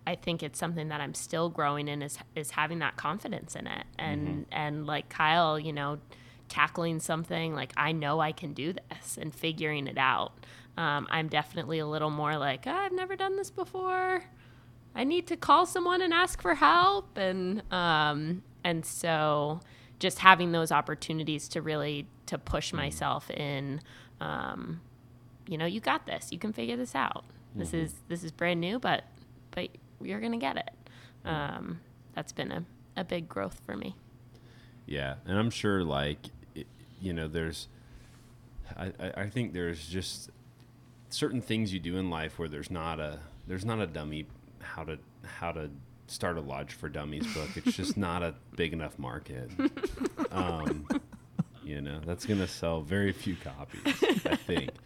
[0.08, 3.68] I think it's something that I'm still growing in is is having that confidence in
[3.68, 3.86] it.
[3.98, 6.00] And and like Kyle, you know,
[6.48, 10.34] tackling something like I know I can do this and figuring it out.
[10.78, 14.24] Um, I'm definitely a little more like "Ah, I've never done this before.
[14.96, 17.18] I need to call someone and ask for help.
[17.18, 19.60] And um, and so
[20.00, 23.82] just having those opportunities to really to push myself in
[24.22, 24.82] um,
[25.48, 26.32] you know you got this.
[26.32, 27.26] You can figure this out.
[27.56, 29.04] This is this is brand new but
[29.52, 29.70] but
[30.04, 30.72] you're gonna get it
[31.26, 31.80] um,
[32.16, 32.64] that's been a,
[32.98, 33.96] a big growth for me
[34.86, 36.18] Yeah, and I'm sure like
[36.56, 36.68] it,
[37.02, 37.68] you know, there's
[38.78, 40.30] I, I I think there's just
[41.10, 44.26] certain things you do in life where there's not a there's not a dummy
[44.62, 45.70] how to how to
[46.08, 47.50] start a lodge for dummies book.
[47.56, 49.50] It's just not a big enough market.
[50.32, 50.88] Um,
[51.64, 53.82] you know, that's gonna sell very few copies,
[54.26, 54.72] I think.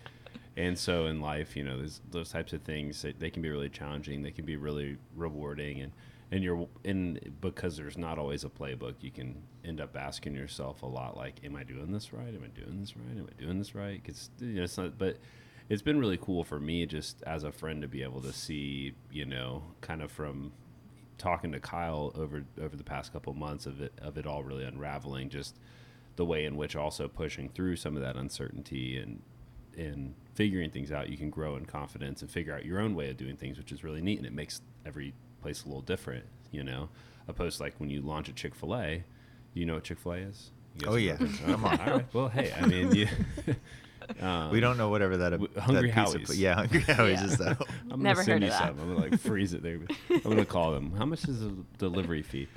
[0.55, 3.69] And so in life, you know, those types of things they, they can be really
[3.69, 4.21] challenging.
[4.21, 5.91] They can be really rewarding, and
[6.31, 8.95] and you're in because there's not always a playbook.
[9.01, 12.27] You can end up asking yourself a lot, like, "Am I doing this right?
[12.27, 13.17] Am I doing this right?
[13.17, 14.97] Am I doing this right?" Because you know, it's not.
[14.97, 15.17] But
[15.69, 18.93] it's been really cool for me, just as a friend, to be able to see,
[19.11, 20.51] you know, kind of from
[21.17, 24.65] talking to Kyle over over the past couple months of it of it all really
[24.65, 25.57] unraveling, just
[26.15, 29.21] the way in which also pushing through some of that uncertainty and
[29.77, 33.09] and figuring things out, you can grow in confidence and figure out your own way
[33.09, 34.17] of doing things, which is really neat.
[34.17, 36.89] And it makes every place a little different, you know,
[37.27, 39.03] opposed to like when you launch a Chick fil A,
[39.53, 40.51] you know what Chick fil A is?
[40.87, 41.13] Oh, yeah.
[41.13, 41.39] what it is?
[41.39, 41.79] Come on.
[41.79, 42.13] All right.
[42.13, 43.07] Well, hey, I mean, you,
[44.51, 46.39] we don't know whatever that, w- that Hungry piece of- Howie's.
[46.39, 47.25] yeah, Hungry Howie's Yeah.
[47.25, 47.61] is that.
[47.91, 48.67] I'm Never gonna send heard you of that.
[48.67, 48.79] some.
[48.79, 49.79] I'm gonna like freeze it there.
[50.09, 50.91] I'm gonna call them.
[50.95, 52.47] How much is the delivery fee?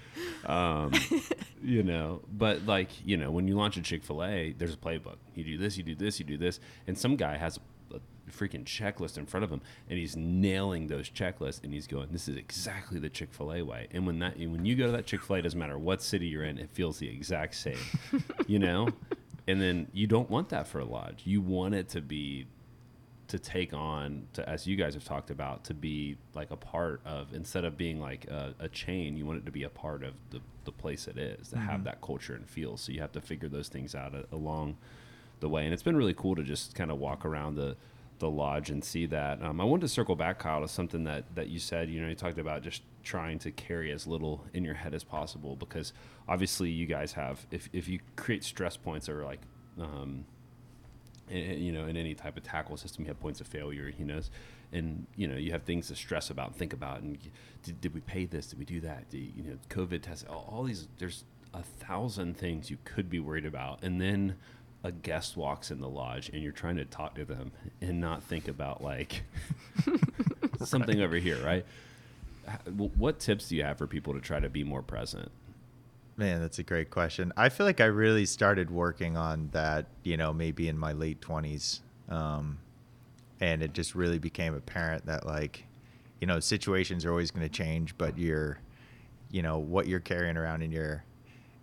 [0.47, 0.93] Um,
[1.63, 4.79] you know, but like you know, when you launch a Chick Fil A, there's a
[4.79, 5.17] playbook.
[5.35, 7.59] You do this, you do this, you do this, and some guy has
[7.93, 11.87] a, a freaking checklist in front of him, and he's nailing those checklists, and he's
[11.87, 14.87] going, "This is exactly the Chick Fil A way." And when that when you go
[14.87, 17.55] to that Chick Fil A, doesn't matter what city you're in, it feels the exact
[17.55, 17.77] same.
[18.47, 18.89] you know,
[19.49, 21.23] and then you don't want that for a lodge.
[21.25, 22.47] You want it to be
[23.29, 27.01] to take on to as you guys have talked about to be like a part
[27.05, 30.05] of instead of being like a, a chain you want it to be a part
[30.05, 32.77] of the, the place it is to have that culture and feel.
[32.77, 34.77] So you have to figure those things out a, along
[35.41, 35.65] the way.
[35.65, 37.77] And it's been really cool to just kind of walk around the
[38.19, 39.43] the lodge and see that.
[39.43, 42.09] Um, i wanted to circle back kyle to something that that you said you know
[42.09, 45.93] you talked about just trying to carry as little in your head as possible because
[46.29, 49.41] obviously you guys have if, if you create stress points or like
[49.81, 50.25] um,
[51.31, 54.05] in, you know, in any type of tackle system, you have points of failure, you
[54.05, 54.21] know,
[54.73, 57.01] and you know, you have things to stress about and think about.
[57.01, 57.17] And
[57.63, 58.49] did, did we pay this?
[58.49, 59.09] Did we do that?
[59.11, 60.89] Did, you know, COVID test, all, all these.
[60.99, 64.37] There's a thousand things you could be worried about, and then
[64.83, 68.23] a guest walks in the lodge, and you're trying to talk to them and not
[68.23, 69.23] think about like
[70.65, 71.65] something over here, right?
[72.77, 75.31] What tips do you have for people to try to be more present?
[76.17, 77.33] Man, that's a great question.
[77.37, 81.21] I feel like I really started working on that, you know, maybe in my late
[81.21, 81.81] 20s.
[82.09, 82.59] Um,
[83.41, 85.67] and it just really became apparent that, like,
[86.21, 88.59] you know, situations are always going to change, but you're,
[89.31, 91.05] you know, what you're carrying around in your,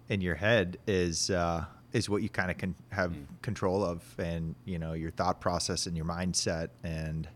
[0.09, 4.55] in your head is, uh, is what you kind of can have control of, and
[4.65, 7.29] you know your thought process and your mindset, and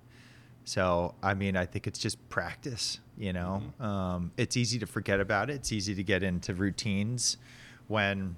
[0.68, 3.00] so I mean I think it's just practice.
[3.18, 5.54] You know, um, it's easy to forget about it.
[5.54, 7.38] It's easy to get into routines
[7.88, 8.36] when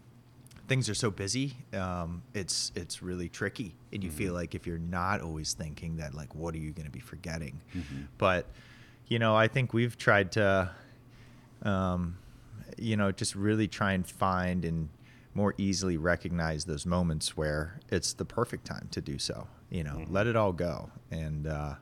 [0.69, 1.57] things are so busy.
[1.73, 6.13] Um, it's it's really tricky, and you feel like if you're not always thinking that,
[6.13, 7.59] like, what are you going to be forgetting?
[8.17, 8.45] But
[9.07, 10.69] you know, I think we've tried to
[11.63, 12.17] um,
[12.77, 14.89] you know, just really try and find and
[15.33, 19.47] more easily recognize those moments where it's the perfect time to do so.
[19.69, 21.73] You know, let it all go, and uh,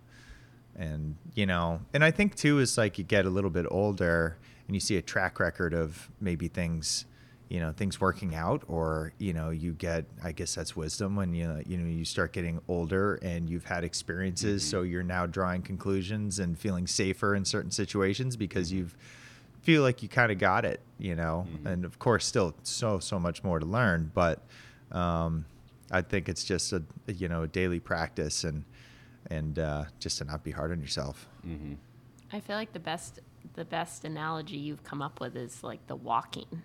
[0.77, 4.37] and you know, and I think too is like you get a little bit older
[4.67, 7.05] and you see a track record of maybe things.
[7.49, 10.03] You know things working out, or you know you get.
[10.21, 13.85] I guess that's wisdom when you you know you start getting older and you've had
[13.85, 14.69] experiences, mm-hmm.
[14.69, 18.79] so you're now drawing conclusions and feeling safer in certain situations because mm-hmm.
[18.79, 18.97] you've
[19.67, 21.45] feel like you kind of got it, you know.
[21.49, 21.67] Mm-hmm.
[21.67, 24.41] And of course, still so so much more to learn, but
[24.93, 25.43] um,
[25.91, 28.63] I think it's just a you know a daily practice and
[29.29, 31.27] and uh, just to not be hard on yourself.
[31.45, 31.73] Mm-hmm.
[32.31, 33.19] I feel like the best
[33.53, 36.63] the best analogy you've come up with is like the walking.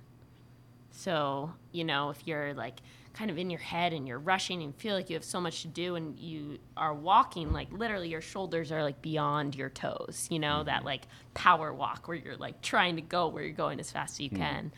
[0.90, 2.80] So, you know, if you're like
[3.14, 5.62] kind of in your head and you're rushing and feel like you have so much
[5.62, 10.28] to do and you are walking, like literally your shoulders are like beyond your toes,
[10.30, 10.86] you know, that mm-hmm.
[10.86, 14.20] like power walk where you're like trying to go where you're going as fast as
[14.20, 14.42] you mm-hmm.
[14.42, 14.72] can.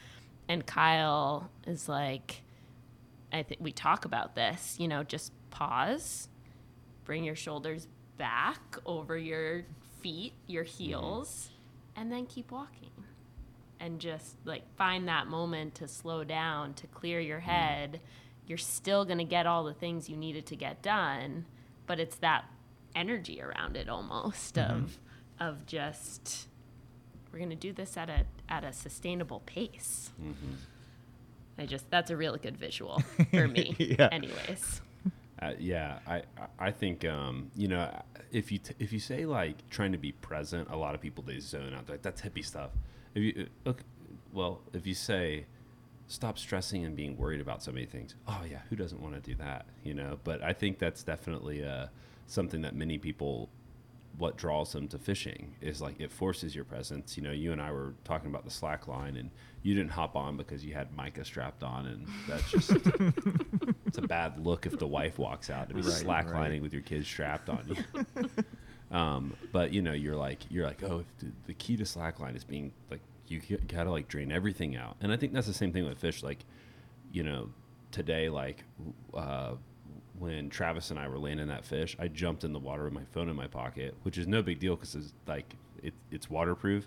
[0.48, 2.42] And Kyle is like,
[3.32, 6.28] I think we talk about this, you know, just pause,
[7.04, 7.86] bring your shoulders
[8.16, 9.64] back over your
[10.00, 10.84] feet, your mm-hmm.
[10.84, 11.50] heels,
[11.96, 12.90] and then keep walking.
[13.80, 17.50] And just like find that moment to slow down, to clear your mm-hmm.
[17.50, 18.00] head.
[18.46, 21.46] You're still going to get all the things you needed to get done,
[21.86, 22.44] but it's that
[22.94, 24.84] energy around it almost mm-hmm.
[24.84, 24.98] of
[25.40, 26.46] of just
[27.32, 30.10] we're going to do this at a at a sustainable pace.
[31.58, 33.74] I just that's a really good visual for me.
[33.78, 34.08] Yeah.
[34.12, 34.80] Anyways.
[35.40, 36.22] Uh, yeah, I
[36.58, 37.90] I think um, you know
[38.30, 41.24] if you t- if you say like trying to be present, a lot of people
[41.24, 41.88] they zone out.
[41.88, 42.70] Like that's hippie stuff.
[43.14, 43.82] If you uh, look,
[44.32, 45.46] well, if you say
[46.06, 49.20] stop stressing and being worried about so many things, oh yeah, who doesn't want to
[49.20, 49.66] do that?
[49.82, 50.18] You know.
[50.22, 51.86] But I think that's definitely uh,
[52.26, 53.48] something that many people
[54.18, 57.16] what draws them to fishing is like it forces your presence.
[57.16, 59.30] You know, you and I were talking about the slack line, and
[59.62, 62.70] you didn't hop on because you had Micah strapped on, and that's just
[63.86, 66.62] it's a bad look if the wife walks out to be Right, slack right.
[66.62, 68.26] with your kids strapped on you.
[68.96, 72.36] um, but you know, you're like you're like, oh, the, the key to slack line
[72.36, 75.72] is being like you gotta like drain everything out, and I think that's the same
[75.72, 76.22] thing with fish.
[76.22, 76.44] Like,
[77.12, 77.50] you know,
[77.90, 78.64] today like.
[79.12, 79.54] Uh,
[80.18, 83.04] when Travis and I were landing that fish, I jumped in the water with my
[83.12, 86.86] phone in my pocket, which is no big deal because it's like it, it's waterproof.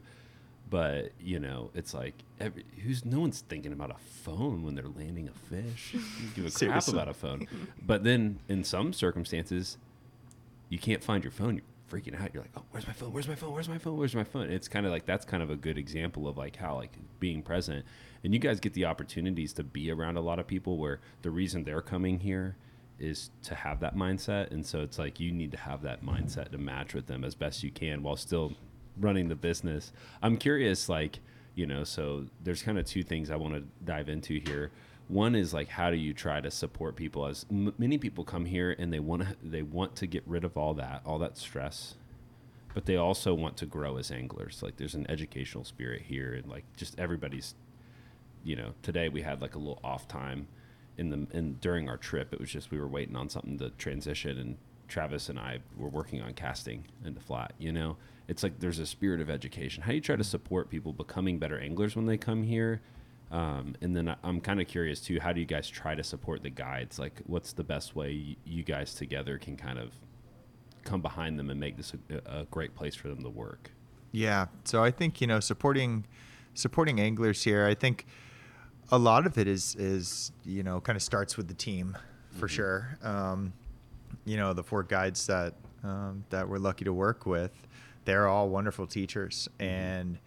[0.69, 4.85] But you know, it's like every, who's no one's thinking about a phone when they're
[4.87, 5.93] landing a fish.
[5.93, 7.47] You give a crap about a phone.
[7.85, 9.77] But then in some circumstances,
[10.69, 11.55] you can't find your phone.
[11.55, 12.33] You're freaking out.
[12.33, 13.13] You're like, oh, where's my phone?
[13.13, 13.53] Where's my phone?
[13.53, 13.97] Where's my phone?
[13.97, 14.49] Where's my phone?
[14.49, 17.41] It's kind of like that's kind of a good example of like how like being
[17.41, 17.85] present.
[18.23, 21.31] And you guys get the opportunities to be around a lot of people where the
[21.31, 22.55] reason they're coming here
[22.99, 24.51] is to have that mindset.
[24.51, 27.36] And so it's like you need to have that mindset to match with them as
[27.36, 28.53] best you can while still
[28.99, 29.91] running the business.
[30.21, 31.19] I'm curious, like,
[31.55, 34.71] you know, so there's kind of two things I want to dive into here.
[35.07, 37.25] One is like, how do you try to support people?
[37.25, 40.43] As m- many people come here and they want to, they want to get rid
[40.43, 41.95] of all that, all that stress,
[42.73, 44.62] but they also want to grow as anglers.
[44.62, 47.55] Like, there's an educational spirit here, and like, just everybody's,
[48.43, 50.47] you know, today we had like a little off time
[50.97, 52.33] in the in during our trip.
[52.33, 54.57] It was just we were waiting on something to transition, and
[54.88, 57.53] Travis and I were working on casting in the flat.
[57.57, 59.83] You know, it's like there's a spirit of education.
[59.83, 62.81] How do you try to support people becoming better anglers when they come here?
[63.29, 65.19] Um, and then I'm kind of curious too.
[65.19, 66.97] How do you guys try to support the guides?
[66.97, 69.91] Like, what's the best way you guys together can kind of
[70.86, 73.71] come behind them and make this a, a great place for them to work?
[74.12, 74.47] Yeah.
[74.63, 76.05] So I think you know supporting
[76.53, 77.65] supporting anglers here.
[77.65, 78.05] I think
[78.91, 81.97] a lot of it is is you know kind of starts with the team
[82.32, 82.97] for sure.
[83.02, 83.54] Um,
[84.26, 87.52] you know the four guides that um, that we're lucky to work with,
[88.06, 90.18] they're all wonderful teachers, and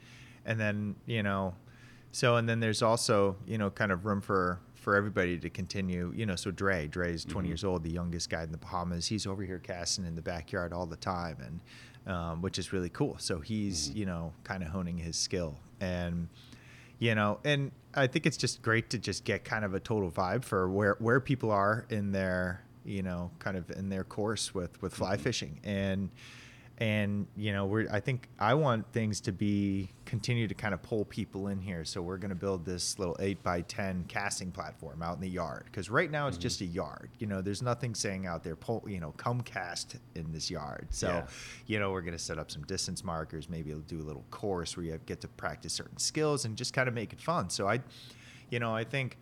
[0.45, 1.55] and then you know,
[2.13, 6.13] so and then there's also you know kind of room for for everybody to continue.
[6.15, 9.07] You know, so Dre, Dre is 20 years old, the youngest guide in the Bahamas.
[9.07, 12.89] He's over here casting in the backyard all the time, and um, which is really
[12.89, 13.17] cool.
[13.19, 16.29] So he's you know kind of honing his skill and
[17.01, 20.11] you know and i think it's just great to just get kind of a total
[20.11, 24.55] vibe for where where people are in their you know kind of in their course
[24.55, 25.23] with with fly mm-hmm.
[25.23, 25.61] fishing.
[25.65, 26.11] And
[26.81, 30.83] and you know we're i think i want things to be continue to kind of
[30.83, 31.85] pull people in here.
[31.85, 35.29] So we're going to build this little 8 by 10 casting platform out in the
[35.29, 35.67] yard.
[35.67, 36.43] Because right now it's Mm-hmm.
[36.43, 37.11] just a yard.
[37.21, 40.89] You know there's nothing saying out there pull you know come cast in this yard.
[40.91, 41.27] So Yeah.
[41.67, 44.77] you know we're going to set up some distance markers maybe do a little course
[44.77, 47.49] where you get to practice certain skills and just kind of make it fun.
[47.51, 47.81] So i
[48.51, 49.17] you know i think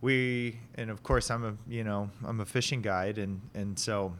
[0.00, 3.18] we and of course i'm a you know i'm a fishing guide.
[3.18, 4.14] And and so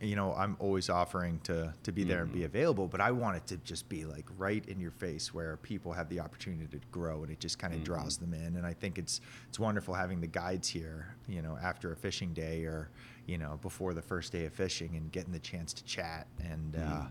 [0.00, 3.36] you know i'm always offering to to be there and be available but i want
[3.36, 6.80] it to just be like right in your face where people have the opportunity to
[6.90, 8.56] grow and it just kind of draws them in.
[8.56, 12.32] And i think it's it's wonderful having the guides here you know after a fishing
[12.32, 12.88] day or
[13.26, 16.76] you know before the first day of fishing and getting the chance to chat and
[16.76, 17.04] uh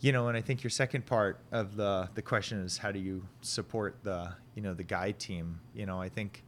[0.00, 2.98] you know and i think your second part of the the question is how do
[2.98, 5.60] you support the you know the guide team?
[5.74, 6.44] You know i think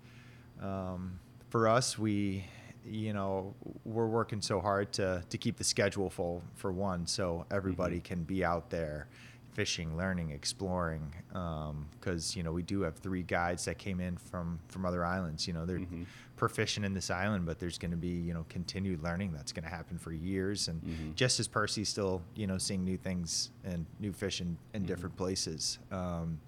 [0.63, 2.45] um, for us we
[2.89, 7.45] you know we're working so hard to to keep the schedule full for one so
[7.51, 8.15] everybody mm-hmm.
[8.15, 9.09] can be out there
[9.53, 14.17] fishing learning exploring um, because you know we do have three guides that came in
[14.17, 16.03] from from other islands you know they're mm-hmm.
[16.37, 19.65] proficient in this island but there's going to be you know continued learning that's going
[19.65, 21.11] to happen for years and mm-hmm.
[21.15, 25.17] just as percy's still you know seeing new things and new fish in, in different
[25.17, 26.39] places um,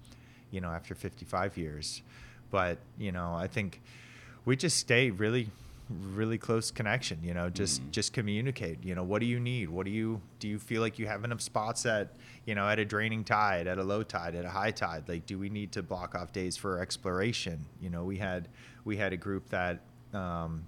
[0.51, 2.01] you know after 55 years.
[2.51, 3.79] But you know i think
[4.43, 5.49] we just stay really
[6.13, 9.69] really close connection you know just just communicate you know what do you need?
[9.69, 12.13] What do you do you feel like you have enough spots at
[12.45, 15.07] you know at a draining tide at a low tide at a high tide?
[15.07, 17.65] Like do we need to block off days for exploration?
[17.81, 18.47] You know we had
[18.85, 19.79] we had a group that
[20.13, 20.63] um,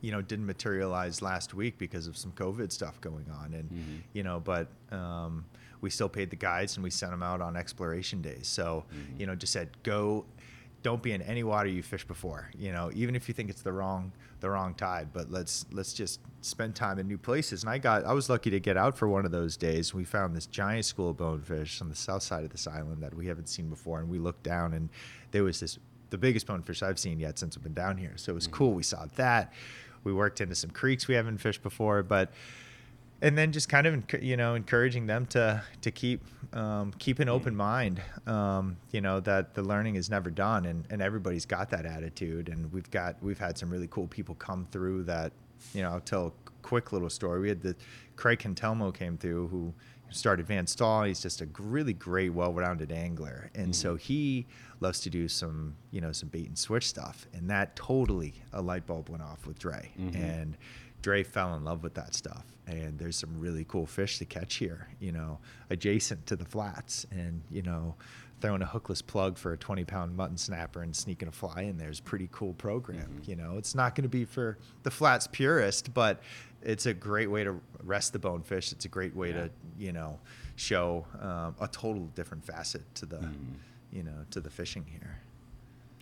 [0.00, 4.22] you know didn't materialize last week because of some covid stuff going on and you
[4.22, 5.44] know but um,
[5.80, 8.46] we still paid the guides and we sent them out on exploration days.
[8.48, 8.84] So
[9.18, 10.24] you know just said go
[10.82, 12.50] don't be in any water you fished before.
[12.56, 14.12] You know even if you think it's the wrong
[14.46, 17.64] the wrong tide but let's let's just spend time in new places.
[17.64, 19.92] And i got i was lucky to get out for one of those days.
[19.92, 23.14] We found this giant school of bonefish on the south side of this island that
[23.14, 23.98] we haven't seen before.
[23.98, 24.88] And we looked down and
[25.32, 25.78] there was this
[26.10, 28.12] the biggest bonefish i've seen yet since i've been down here.
[28.16, 28.56] So it was mm-hmm.
[28.56, 28.74] cool.
[28.74, 29.52] We saw that.
[30.04, 32.32] We worked into some creeks we haven't fished before but
[33.22, 37.28] and then just kind of you know encouraging them to to keep um, keep an
[37.28, 41.70] open mind um, you know that the learning is never done and, and everybody's got
[41.70, 45.32] that attitude and we've got we've had some really cool people come through that
[45.74, 47.40] you know I'll tell a quick little story.
[47.40, 47.76] We had the
[48.16, 49.72] Craig Cantelmo came through who
[50.10, 53.50] started Van Staal he's just a really great well-rounded angler.
[53.54, 54.46] And so he
[54.80, 57.26] loves to do some you know some bait and switch stuff.
[57.34, 59.90] And that totally a light bulb went off with Dre.
[60.16, 60.56] And
[61.02, 62.44] Dre fell in love with that stuff.
[62.66, 65.38] And there's some really cool fish to catch here, you know,
[65.70, 67.06] adjacent to the flats.
[67.12, 67.94] And, you know,
[68.40, 71.78] throwing a hookless plug for a 20 pound mutton snapper and sneaking a fly in
[71.78, 73.22] there is a pretty cool program.
[73.24, 76.20] You know, it's not going to be for the flats purist, but
[76.62, 78.72] it's a great way to rest the bonefish.
[78.72, 80.18] It's a great way to, you know,
[80.56, 83.30] show um, a total different facet to the,
[83.92, 85.20] you know, to the fishing here.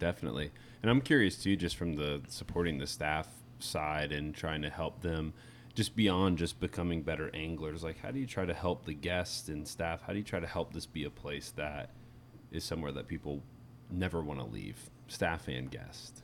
[0.01, 0.51] Definitely.
[0.83, 5.01] And I'm curious too, just from the supporting the staff side and trying to help
[5.03, 5.33] them
[5.75, 7.83] just beyond just becoming better anglers.
[7.83, 10.03] Like, how do you try to help the guests and staff?
[10.03, 11.91] How do you try to help this be a place that
[12.53, 13.43] is somewhere that people
[13.91, 16.23] never want to leave, staff and guest?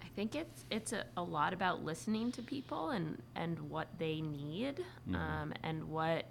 [0.00, 4.20] I think it's it's a, a lot about listening to people and and what they
[4.20, 4.84] need
[5.14, 6.26] um, and what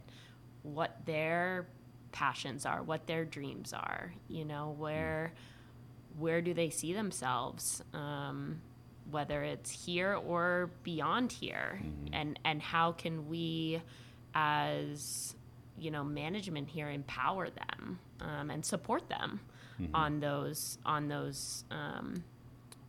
[0.63, 1.67] what their
[2.11, 4.13] passions are, what their dreams are.
[4.27, 5.33] You know where
[6.17, 8.61] where do they see themselves, um,
[9.11, 11.79] whether it's here or beyond here,
[12.13, 13.81] and and how can we,
[14.33, 15.35] as
[15.77, 19.39] you know, management here empower them um, and support them
[19.93, 21.63] on those on those.
[21.71, 22.23] Um,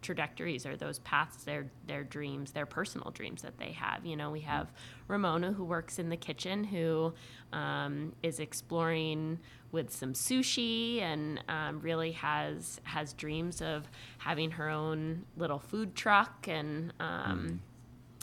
[0.02, 4.04] trajectories or those paths their their dreams their personal dreams that they have.
[4.04, 4.72] You know we have
[5.08, 7.12] ramona who works in the kitchen who
[7.52, 9.38] um, is exploring
[9.72, 13.88] with some sushi and um, really has has dreams of
[14.18, 17.60] having her own little food truck and um,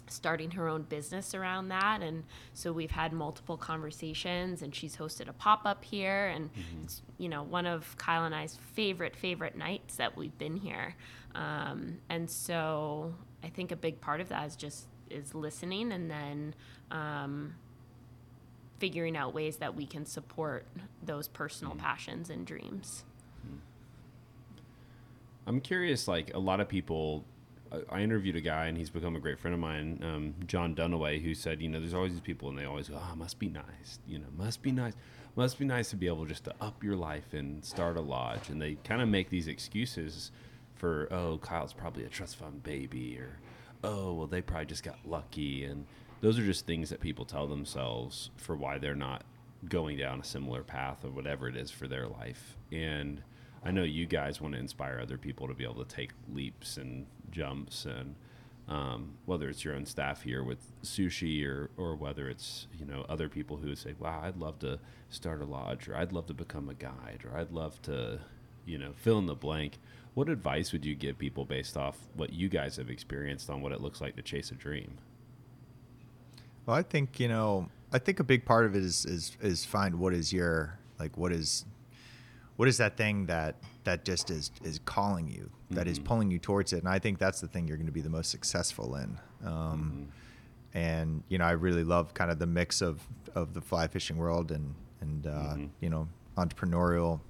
[0.09, 2.01] starting her own business around that.
[2.01, 6.27] And so we've had multiple conversations and she's hosted a pop-up here.
[6.27, 6.49] And
[6.83, 10.95] it's you know one of kyle and i's favorite favorite nights that we've been here.
[11.35, 16.09] Um, and so i think a big part of that is just is listening and
[16.09, 16.55] then
[16.91, 17.53] um,
[18.79, 20.65] figuring out ways that we can support
[21.03, 23.03] those personal passions and dreams.
[25.45, 27.23] I'm curious, like a lot of people.
[27.89, 31.22] I- interviewed a guy, and he's become a great friend of mine, um, John Dunaway,
[31.22, 33.49] who said, you know, there's always these people, and they always go, "Ah, must be
[33.49, 34.93] nice, you know, must be nice,
[35.36, 38.49] must be nice to be able just to up your life and start a lodge."
[38.49, 40.32] And they kind of make these excuses
[40.76, 43.39] for, "Oh, Kyle's probably a trust fund baby," or,
[43.84, 45.86] "Oh, well, they probably just got lucky," and
[46.22, 49.24] those are just things that people tell themselves for why they're not
[49.68, 52.57] going down a similar path or whatever it is for their life.
[52.72, 53.24] And
[53.63, 56.78] I know you guys want to inspire other people to be able to take leaps
[56.78, 58.15] and jumps and
[58.67, 63.05] um, whether it's your own staff here with sushi or, or whether it's you know
[63.07, 64.78] other people who say wow i'd love to
[65.09, 68.19] start a lodge or i'd love to become a guide or i'd love to
[68.65, 69.78] you know fill in the blank
[70.15, 73.71] what advice would you give people based off what you guys have experienced on what
[73.71, 74.97] it looks like to chase a dream
[76.65, 77.69] Well, I think you know.
[77.93, 81.15] I think a big part of it is is is find what is your like
[81.15, 81.63] what is
[82.57, 83.55] what is that thing that
[83.85, 86.79] that just is is calling you that is pulling you towards it?
[86.79, 89.17] And i think that's the thing you're going to be the most successful in.
[89.45, 90.09] Um,
[90.73, 93.01] and you know i really love kind of the mix of
[93.33, 97.21] of the fly fishing world and and uh, you know entrepreneurial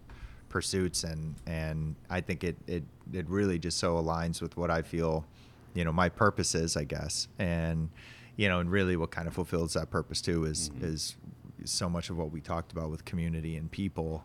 [0.49, 1.03] pursuits.
[1.03, 5.25] And and i think it it it really just so aligns with what i feel
[5.73, 7.27] you know my purpose is i guess.
[7.37, 7.89] And
[8.37, 11.17] you know and really what kind of fulfills that purpose too is is
[11.65, 14.23] so much of what we talked about with community and people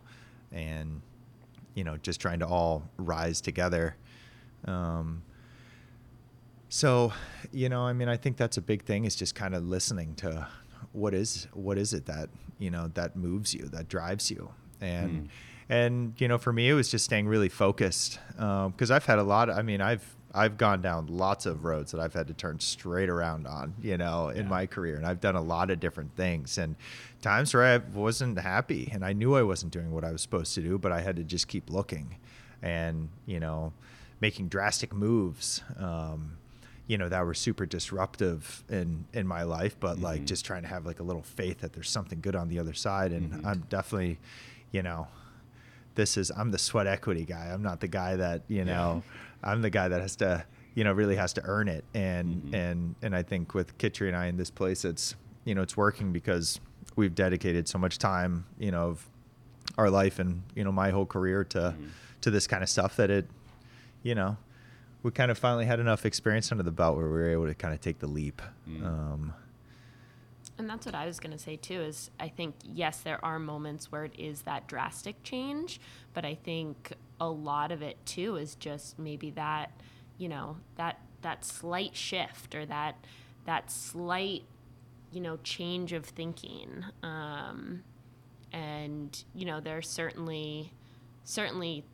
[0.53, 1.03] and
[1.75, 3.97] you know just trying to all rise together.
[4.65, 5.23] Um,
[6.69, 7.13] so
[7.51, 10.15] you know i mean i think that's a big thing is just kind of listening
[10.15, 10.49] to
[10.93, 14.51] what is what is it that you know that moves you that drives you?
[14.81, 15.29] And
[15.69, 19.23] and you know for me it was just staying really focused because i've had a
[19.23, 22.35] lot of, i mean i've i've gone down lots of roads that i've had to
[22.35, 24.49] turn straight around on you know in Yeah.
[24.49, 26.77] my career and i've done a lot of different things and
[27.21, 30.55] times where i wasn't happy and i knew i wasn't doing what i was supposed
[30.55, 32.17] to do but i had to just keep looking
[32.63, 33.73] and you know
[34.21, 36.33] making drastic moves um,
[36.87, 40.69] you know that were super disruptive in in my life but like just trying to
[40.69, 43.65] have like a little faith that there's something good on the other side and i'm
[43.69, 44.19] definitely
[44.71, 45.07] you know
[45.95, 47.51] this is i'm the sweat equity guy.
[47.53, 49.03] I'm not the guy that you know
[49.43, 51.85] i'm the guy that has to you know really has to earn it.
[51.95, 52.55] And mm-hmm.
[52.55, 55.15] and and i think with kitchery and i in this place it's
[55.45, 56.61] you know it's working because
[56.97, 59.09] we've dedicated so much time you know of
[59.79, 61.87] our life and you know my whole career to mm-hmm.
[62.21, 63.27] to this kind of stuff that it
[64.03, 64.37] you know
[65.03, 67.55] we kind of finally had enough experience under the belt where we were able to
[67.55, 68.41] kind of take the leap.
[68.69, 68.87] Mm-hmm.
[68.87, 69.35] Um,
[70.63, 73.39] And that's what I was going to say too is I think yes there are
[73.39, 75.81] moments where it is that drastic change,
[76.15, 79.73] but I think a lot of it too is just maybe that,
[80.19, 82.97] you know, that that slight shift or that
[83.45, 84.45] that slight,
[85.13, 86.85] you know, change of thinking.
[87.03, 87.83] Um
[88.53, 90.73] and you know there's certainly
[91.25, 91.85] certainly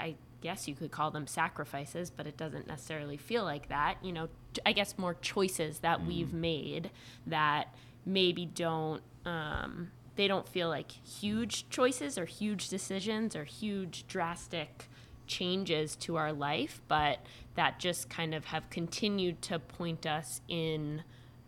[0.00, 4.12] i guess you could call them sacrifices but it doesn't necessarily feel like that you
[4.12, 4.28] know
[4.64, 6.90] i guess more choices that we've made
[7.26, 7.74] that
[8.06, 14.88] maybe don't um, they don't feel like huge choices or huge decisions or huge drastic
[15.26, 17.18] changes to our life but
[17.56, 21.02] that just kind of have continued to point us in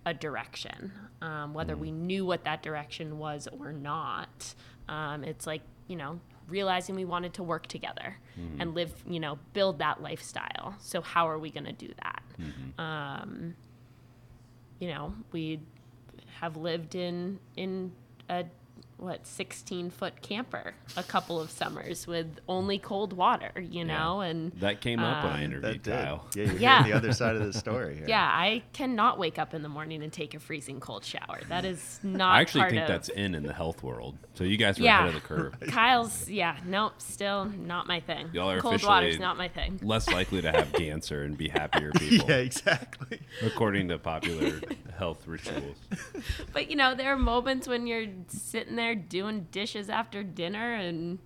[0.06, 0.90] a direction,
[1.20, 4.54] um, whether we knew what that direction was or not.
[4.88, 8.16] Um, it's like, you know, realizing we wanted to work together
[8.58, 10.76] and live, you know, build that lifestyle.
[10.80, 12.22] So, how are we going to do that?
[12.78, 13.54] Um,
[14.78, 15.60] you know, we
[16.40, 17.92] have lived in, in
[18.28, 18.44] a,
[18.98, 24.50] what, 16 foot camper a couple of summers with only cold water, you know, and
[24.60, 26.82] that came up when i Um, interviewed kyle Yeah, you're Yeah.
[26.82, 27.94] the other side of the story.
[27.96, 28.06] here.
[28.08, 31.40] Yeah, I cannot wake up in the morning and take a freezing cold shower.
[31.48, 32.34] That is not.
[32.36, 34.82] i actually part think of- that's in in the health world so you guys are
[34.82, 34.98] Yeah.
[35.04, 36.28] ahead of the curve Kyle's.
[36.28, 38.30] Yeah, nope, still not my thing.
[38.32, 39.78] Y'all are cold water's officially- not my thing.
[39.82, 43.20] less likely to have cancer and be happier people yeah, exactly.
[43.42, 44.60] according to popular
[44.98, 45.76] health rituals
[46.52, 51.18] But you know, there are moments when you're sitting there doing dishes after dinner and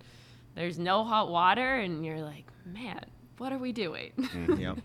[0.55, 3.05] there's no hot water, and you're like, man,
[3.37, 4.11] what are we doing?
[4.17, 4.77] Mm, yep.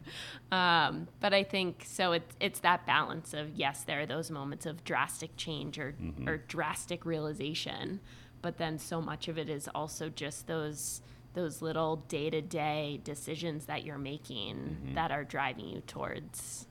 [0.51, 2.13] Um, but I think so.
[2.13, 6.29] It's it's that balance of yes, there are those moments of drastic change or mm-hmm.
[6.29, 8.01] or drastic realization,
[8.41, 11.03] but then so much of it is also just those
[11.35, 14.95] those little day to day decisions that you're making mm-hmm.
[14.95, 16.67] that are driving you towards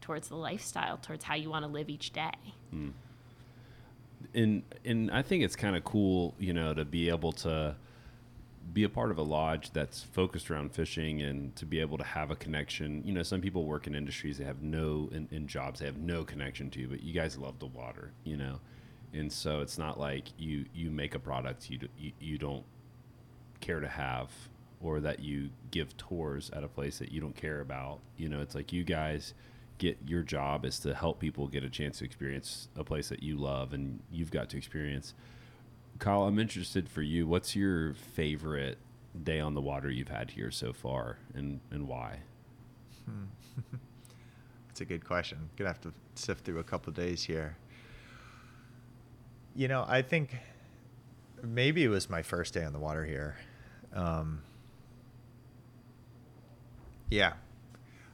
[0.00, 2.32] towards the lifestyle, towards how you want to live each day.
[2.70, 2.88] Hmm.
[4.34, 7.76] And and I think it's kind of cool, you know, to be able to
[8.72, 12.04] be a part of a lodge that's focused around fishing and to be able to
[12.04, 13.02] have a connection.
[13.04, 15.98] You know, some people work in industries they have no in, in jobs they have
[15.98, 18.60] no connection to, but you guys love the water, you know,
[19.12, 22.64] and so it's not like you you make a product you you, you don't
[23.60, 24.30] care to have
[24.80, 28.00] or that you give tours at a place that you don't care about.
[28.16, 29.34] You know, it's like you guys
[29.78, 33.22] get your job is to help people get a chance to experience a place that
[33.22, 35.14] you love and you've got to experience.
[35.98, 37.26] Kyle, I'm interested for you.
[37.26, 38.78] What's your favorite
[39.22, 42.20] day on the water you've had here so far and, and why?
[44.68, 45.50] That's a good question.
[45.56, 47.56] Gonna have to sift through a couple days here.
[49.54, 50.36] You know, I think
[51.42, 53.36] maybe it was my first day on the water here.
[53.92, 54.42] Um,
[57.10, 57.34] yeah,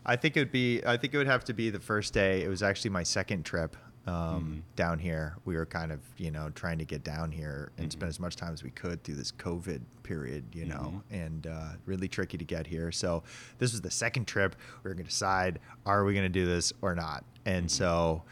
[0.08, 0.82] I think it would be.
[0.84, 2.42] I think it would have to be the first day.
[2.42, 4.58] It was actually my second trip um, Mm-hmm.
[4.74, 5.36] down here.
[5.44, 7.98] We were kind of, you know, trying to get down here and Mm-hmm.
[7.98, 11.72] spend as much time as we could through this COVID period, you know, and uh,
[11.84, 12.90] really tricky to get here.
[12.90, 13.22] So
[13.58, 14.56] this was the second trip.
[14.82, 17.22] We were going to decide, are we going to do this or not?
[17.44, 18.22] And so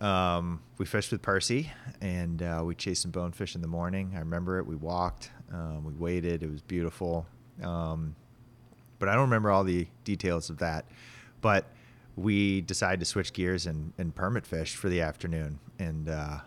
[0.00, 4.12] um, we fished with Percy and uh, we chased some bonefish in the morning.
[4.14, 4.66] I remember it.
[4.66, 6.44] We walked, um, we waited.
[6.44, 7.26] It was beautiful.
[7.62, 8.14] Um,
[8.98, 10.84] but I don't remember all the details of that.
[11.40, 11.66] But
[12.16, 16.38] we decided to switch gears and, and permit fish for the afternoon, and uh,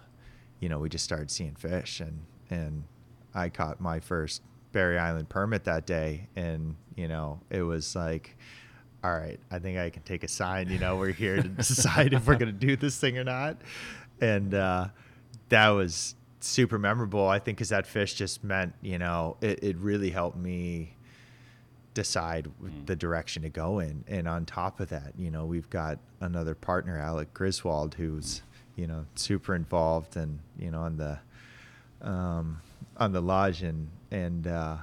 [0.60, 2.84] you know we just started seeing fish, and and
[3.34, 4.42] I caught my first
[4.72, 8.38] Berry Island permit that day, and you know it was like.
[9.04, 10.70] All right, I think I can take a sign.
[10.70, 13.60] You know, we're here to decide if we're going to do this thing or not,
[14.22, 14.90] and uh,
[15.50, 17.28] that was super memorable.
[17.28, 20.96] I think because that fish just meant, you know, it, it really helped me
[21.94, 22.50] decide
[22.86, 24.04] the direction to go in.
[24.08, 28.42] And on top of that, you know, we've got another partner, Alec Griswold, who's,
[28.76, 31.20] you know, super involved and, you know, on the
[32.02, 32.62] um
[32.98, 34.78] on the lodge and and uh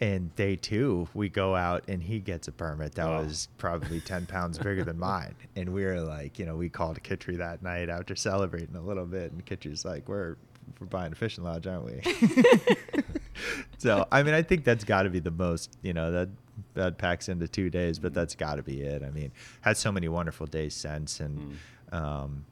[0.00, 4.24] and day two we go out and he gets a permit that was probably 10
[4.34, 5.34] pounds bigger than mine.
[5.56, 9.04] And we were like you know we called Kitry that night after celebrating a little
[9.06, 9.32] bit.
[9.32, 10.36] And Kitry's like we're
[10.80, 12.00] we're buying a fishing lodge aren't we
[13.78, 15.76] so I mean, I think that's got to be the most.
[15.82, 16.28] You know that
[16.74, 19.02] that packs into two days, but that's got to be it.
[19.02, 21.56] I mean, had so many wonderful days since, and
[21.92, 22.44] um,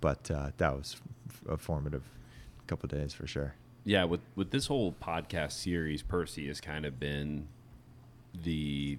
[0.00, 0.96] but uh, that was
[1.48, 2.02] a formative
[2.66, 3.54] couple days for sure.
[3.84, 7.46] yeah with with this whole podcast series percy has kind of been
[8.42, 8.98] the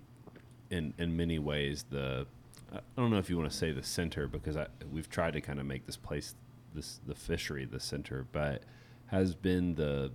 [0.69, 2.25] in in many ways the
[2.73, 5.41] i don't know if you want to say the center because I, we've tried to
[5.41, 6.35] kind of make this place
[6.73, 8.63] this the fishery the center but
[9.07, 10.11] has been the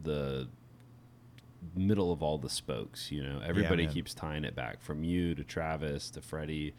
[0.00, 0.48] the
[1.76, 3.94] middle of all the spokes you know everybody man.
[3.94, 6.74] keeps tying it back from you to travis to freddie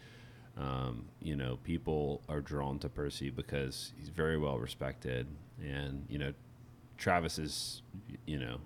[0.57, 5.27] um, you know, people are drawn to Percy because he's very well respected,
[5.59, 6.33] and you know,
[6.97, 7.81] Travis is,
[8.25, 8.57] you know,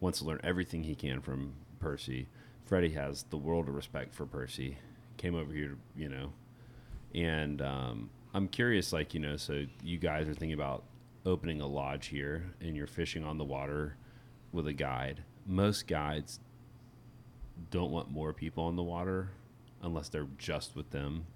[0.00, 2.28] wants to learn everything he can from Percy.
[2.64, 4.78] Freddie has the world of respect for Percy.
[5.18, 6.32] Came over here, you know,
[7.14, 10.84] and um, I'm curious, like you know, so you guys are thinking about
[11.26, 13.96] opening a lodge here, and you're fishing on the water
[14.52, 15.22] with a guide.
[15.46, 16.40] Most guides
[17.70, 19.30] don't want more people on the water
[19.82, 21.26] unless they're just with them.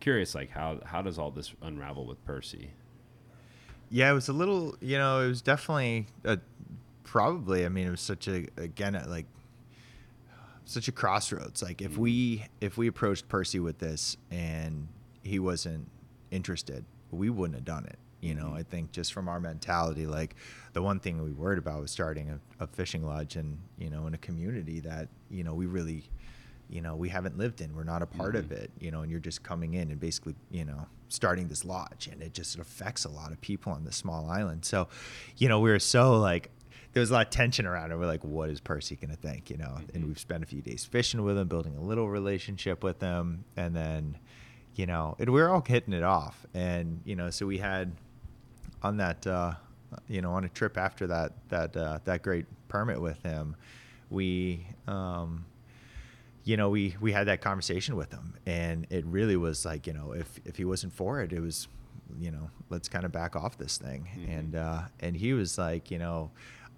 [0.00, 2.70] Curious, like how how does all this unravel with Percy?
[3.90, 4.76] Yeah, it was a little.
[4.80, 6.38] You know, it was definitely a,
[7.04, 7.64] probably.
[7.64, 9.26] I mean, it was such a again like
[10.64, 11.62] such a crossroads.
[11.62, 12.46] Like if we mm-hmm.
[12.60, 14.88] if we approached Percy with this and
[15.22, 15.88] he wasn't
[16.30, 17.98] interested, we wouldn't have done it.
[18.24, 20.34] You know, I think just from our mentality, like
[20.72, 24.06] the one thing we worried about was starting a, a fishing lodge and you know
[24.06, 26.04] in a community that you know we really
[26.70, 27.74] you know we haven't lived in.
[27.76, 28.64] We're not a part of mm-hmm.
[28.64, 32.08] it you know and you're just coming in and basically you know starting this lodge
[32.10, 34.64] and it just affects a lot of people on this small island.
[34.64, 34.88] So
[35.36, 36.50] you know we were so like
[36.94, 37.98] there was a lot of tension around it.
[37.98, 39.74] We're like what is percy going to think you know?
[39.76, 40.08] And mm-hmm.
[40.08, 43.76] we've spent a few days fishing with him building a little relationship with him and
[43.76, 44.16] then
[44.74, 46.46] you know we were all hitting it off.
[46.54, 47.92] And you know so we had
[48.84, 49.54] on that uh,
[50.08, 53.56] you know on a trip after that that uh, that great permit with him
[54.10, 55.44] we um,
[56.44, 58.34] you know we we had that conversation with him.
[58.46, 61.68] And it really was like you know if if he wasn't for it it was
[62.18, 64.08] you know let's kind of back off this thing.
[64.28, 66.30] And uh and he was like you know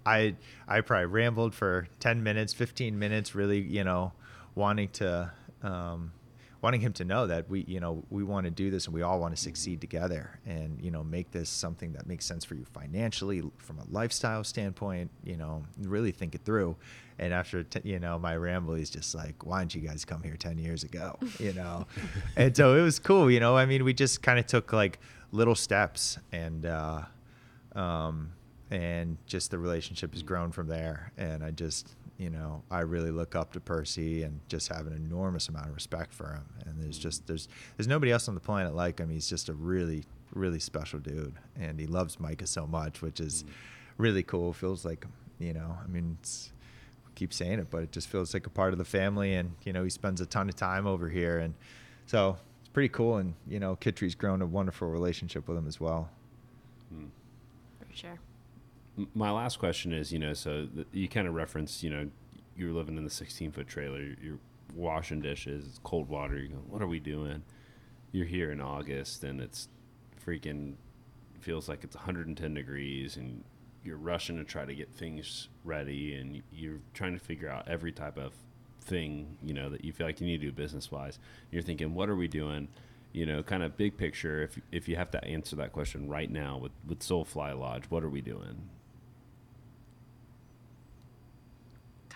[0.05, 0.35] i
[0.67, 4.13] i probably rambled for 10 minutes 15 minutes really you know
[4.55, 5.29] wanting to
[5.63, 6.13] um
[6.67, 9.01] wanting him to know that we you know we want to do this and we
[9.01, 12.55] all want to succeed together and you know make this something that makes sense for
[12.55, 16.75] you financially from a lifestyle standpoint you know really think it through.
[17.19, 20.21] And after t- you know my ramble he's just like why didn't you guys come
[20.23, 21.17] here 10 years ago?
[21.39, 21.87] You know?
[22.35, 23.55] And so it was cool you know?
[23.55, 24.99] I mean we just kind of took like
[25.31, 27.03] little steps and uh
[27.77, 28.33] um
[28.71, 31.13] and just the relationship has grown from there.
[31.17, 34.93] And i just you know i really look up to percy and just have an
[34.93, 36.45] enormous amount of respect for him.
[36.65, 37.03] And there's mm.
[37.03, 39.09] just there's there's nobody else on the planet like him.
[39.09, 41.35] He's just a really really special dude.
[41.59, 43.49] And he loves micah so much which is mm.
[43.97, 44.53] really cool.
[44.53, 45.05] Feels like
[45.39, 46.51] you know i mean it's
[47.13, 49.35] keep saying it but it just feels like a part of the family.
[49.35, 51.39] And you know he spends a ton of time over here.
[51.39, 51.53] And
[52.05, 53.17] so it's pretty cool.
[53.17, 56.09] And you know kitry's grown a wonderful relationship with him as well.
[56.93, 57.09] Mm.
[57.79, 58.19] For sure.
[59.13, 62.09] My last question is, you know, so th- you kind of referenced, you know,
[62.55, 64.39] you're living in the 16 foot trailer, you're
[64.73, 66.37] washing dishes, it's cold water.
[66.37, 67.43] You go, what are we doing?
[68.11, 69.67] you're here in August and it's
[70.25, 70.73] freaking
[71.39, 73.43] feels like it's 110 degrees and
[73.83, 77.91] you're rushing to try to get things ready and you're trying to figure out every
[77.91, 78.33] type of
[78.81, 81.19] thing you know that you feel like you need to do business wise
[81.51, 82.69] you're thinking what are we doing
[83.11, 86.31] you know kind of big picture if if you have to answer that question right
[86.31, 88.69] now with with soulfly lodge what are we doing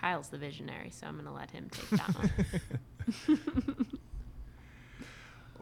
[0.02, 3.86] Kyle's the visionary, so I'm going to let him take that one.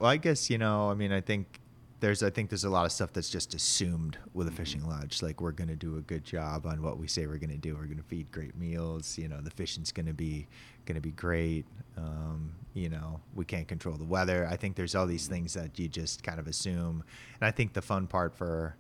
[0.01, 0.91] Well, I guess you know.
[0.91, 1.61] I mean, I think
[2.01, 2.23] there's.
[2.23, 5.23] I think there's a lot of stuff that's just assumed with a fishing lodge.
[5.23, 7.59] Like we're going to do a good job on what we say we're going to
[7.59, 7.75] do.
[7.75, 9.19] We're going to feed great meals.
[9.19, 10.49] You know, the fishing's going to be
[10.87, 11.67] going to be great.
[11.99, 14.49] Um, you know, we can't control the weather.
[14.51, 17.05] I think there's all these things that you just kind of assume.
[17.39, 18.77] And I think the fun part for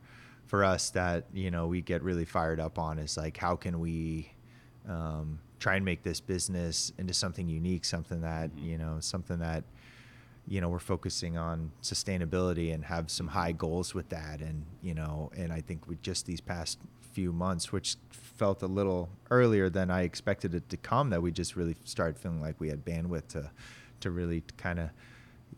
[0.46, 3.78] for us that you know we get really fired up on is like how can
[3.78, 4.32] we
[4.88, 8.66] um, try and make this business into something unique, something that mm-hmm.
[8.66, 9.62] you know, something that
[10.48, 14.40] you know we're focusing on sustainability and have some high goals with that.
[14.40, 16.78] And you know and i think with just these past
[17.12, 21.30] few months which felt a little earlier than i expected it to come that we
[21.30, 23.50] just really started feeling like we had bandwidth to
[24.00, 24.90] to really kind of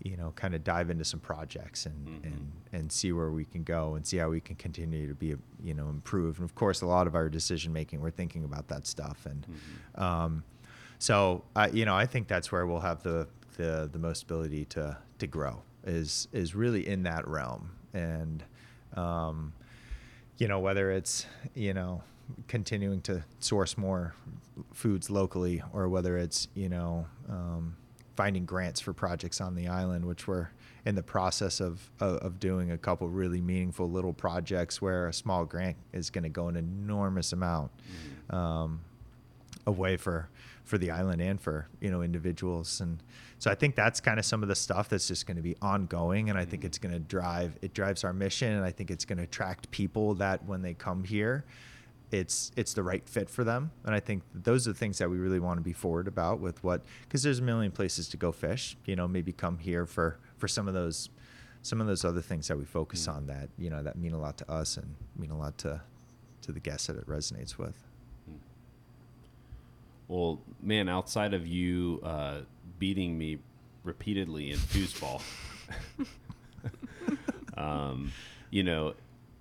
[0.05, 2.25] you know kind of dive into some projects and Mhm.
[2.25, 5.37] and and see where we can go and see how we can continue to be
[5.63, 6.39] you know improved.
[6.41, 9.27] And of course a lot of our decision making we're thinking about that stuff.
[9.27, 9.47] And
[9.95, 10.43] um,
[10.99, 14.65] so uh, you know I think that's where we'll have the, the the most ability
[14.67, 17.71] to to grow is is really in that realm.
[17.95, 18.43] And
[18.97, 19.53] um,
[20.39, 22.03] you know whether it's you know
[22.49, 24.15] continuing to source more
[24.73, 27.77] foods locally or whether it's you know um,
[28.17, 30.49] finding grants for projects on the island which we're
[30.85, 35.13] in the process of, of, of doing a couple really meaningful little projects where a
[35.13, 37.71] small grant is going to go an enormous amount
[38.31, 38.81] um,
[39.67, 40.29] a way for
[40.65, 42.81] for the island and for you know individuals.
[42.81, 42.99] And
[43.43, 45.57] so i think that's kind of some of the stuff that's just going to be
[45.61, 48.89] ongoing and i think it's going to drive it drives our mission and i think
[48.89, 51.45] it's going to attract people that when they come here
[52.13, 53.73] it's it's the right fit for them.
[53.85, 56.41] And i think those are the things that we really want to be forward about
[56.41, 59.87] with what because there's a million places to go fish you know maybe come here
[59.87, 61.11] for for some of those
[61.63, 64.19] some of those other things that we focus on that you know that mean a
[64.19, 65.81] lot to us and mean a lot to
[66.43, 67.77] to the guests that it resonates with.
[70.09, 72.41] Well, man, outside of you uh,
[72.79, 73.39] beating me
[73.83, 75.23] repeatedly in foosball,
[77.57, 78.13] um,
[78.51, 78.95] you know,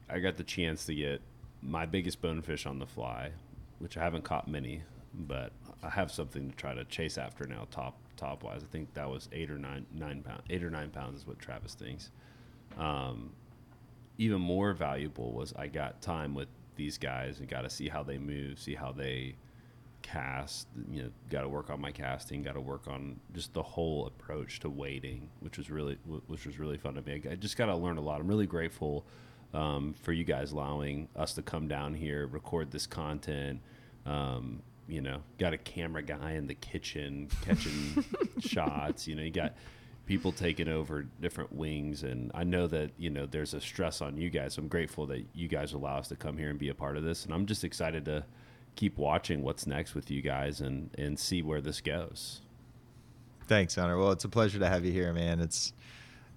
[0.10, 1.22] I got the chance to get
[1.62, 3.32] my biggest bonefish on the fly,
[3.80, 4.84] which I haven't caught many,
[5.14, 5.52] but
[5.84, 7.68] I have something to try to chase after now.
[7.72, 10.90] Top top wise, I think that was eight or nine nine pound eight or nine
[10.90, 12.12] pounds is what Travis thinks.
[12.78, 13.32] Um,
[14.18, 18.04] even more valuable was I got time with these guys and got to see how
[18.04, 19.36] they move, see how they
[20.02, 20.68] cast.
[20.92, 24.08] You know, got to work on my casting, got to work on just the whole
[24.08, 25.98] approach to waiting, which was really
[26.28, 27.22] which was really fun to me.
[27.30, 28.22] I just got to learn a lot.
[28.22, 29.06] I'm really grateful
[29.54, 33.62] um, for you guys allowing us to come down here, record this content.
[34.06, 38.04] Um, you know, got a camera guy in the kitchen catching
[38.40, 39.08] shots.
[39.08, 39.54] You know, you got
[40.06, 44.18] people taking over different wings and i know that you know there's a stress on
[44.18, 46.74] you guys i'm grateful that you guys allow us to come here and be a
[46.74, 48.26] part of this and i'm just excited to
[48.76, 52.42] keep watching what's next with you guys and and see where this goes
[53.52, 53.98] Thanks, Hunter.
[53.98, 55.42] Well, it's a pleasure to have you here, man.
[55.42, 55.74] It's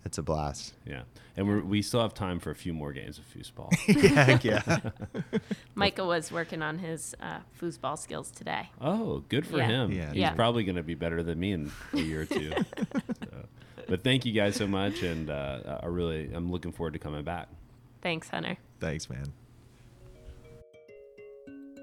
[0.05, 0.75] it's a blast.
[0.87, 1.03] yeah
[1.37, 4.39] and we're, we still have time for a few more games of foosball yeah,
[5.23, 5.31] yeah.
[5.75, 8.71] Micah was working on his uh, foosball skills today.
[8.81, 9.67] oh good for Yeah.
[9.67, 10.09] him Yeah.
[10.11, 10.33] he's Yeah.
[10.35, 12.53] probably going to be better than me in a year or two
[12.95, 13.47] So,
[13.89, 17.25] but thank you guys so much and uh, i really i'm looking forward to coming
[17.25, 17.49] back
[18.03, 18.59] Thanks, Hunter.
[18.81, 19.33] Thanks, man.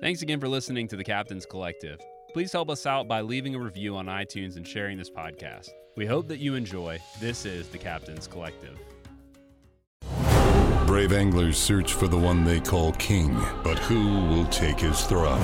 [0.02, 2.00] Thanks again for listening to the Captain's Collective.
[2.34, 5.70] Please help us out by leaving a review on iTunes and sharing this podcast.
[5.96, 7.00] We hope that you enjoy.
[7.20, 8.80] This is the Captain's Collective.
[10.88, 13.34] Brave anglers search for the one they call king,
[13.64, 15.42] but who will take his throne?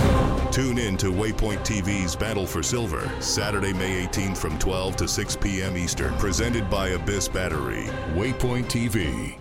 [0.52, 5.36] Tune in to Waypoint TV's Battle for Silver, Saturday, May 18th from 12 to 6
[5.38, 5.78] p.m.
[5.78, 7.86] Eastern, presented by Abyss Battery.
[8.14, 9.40] Waypoint TV,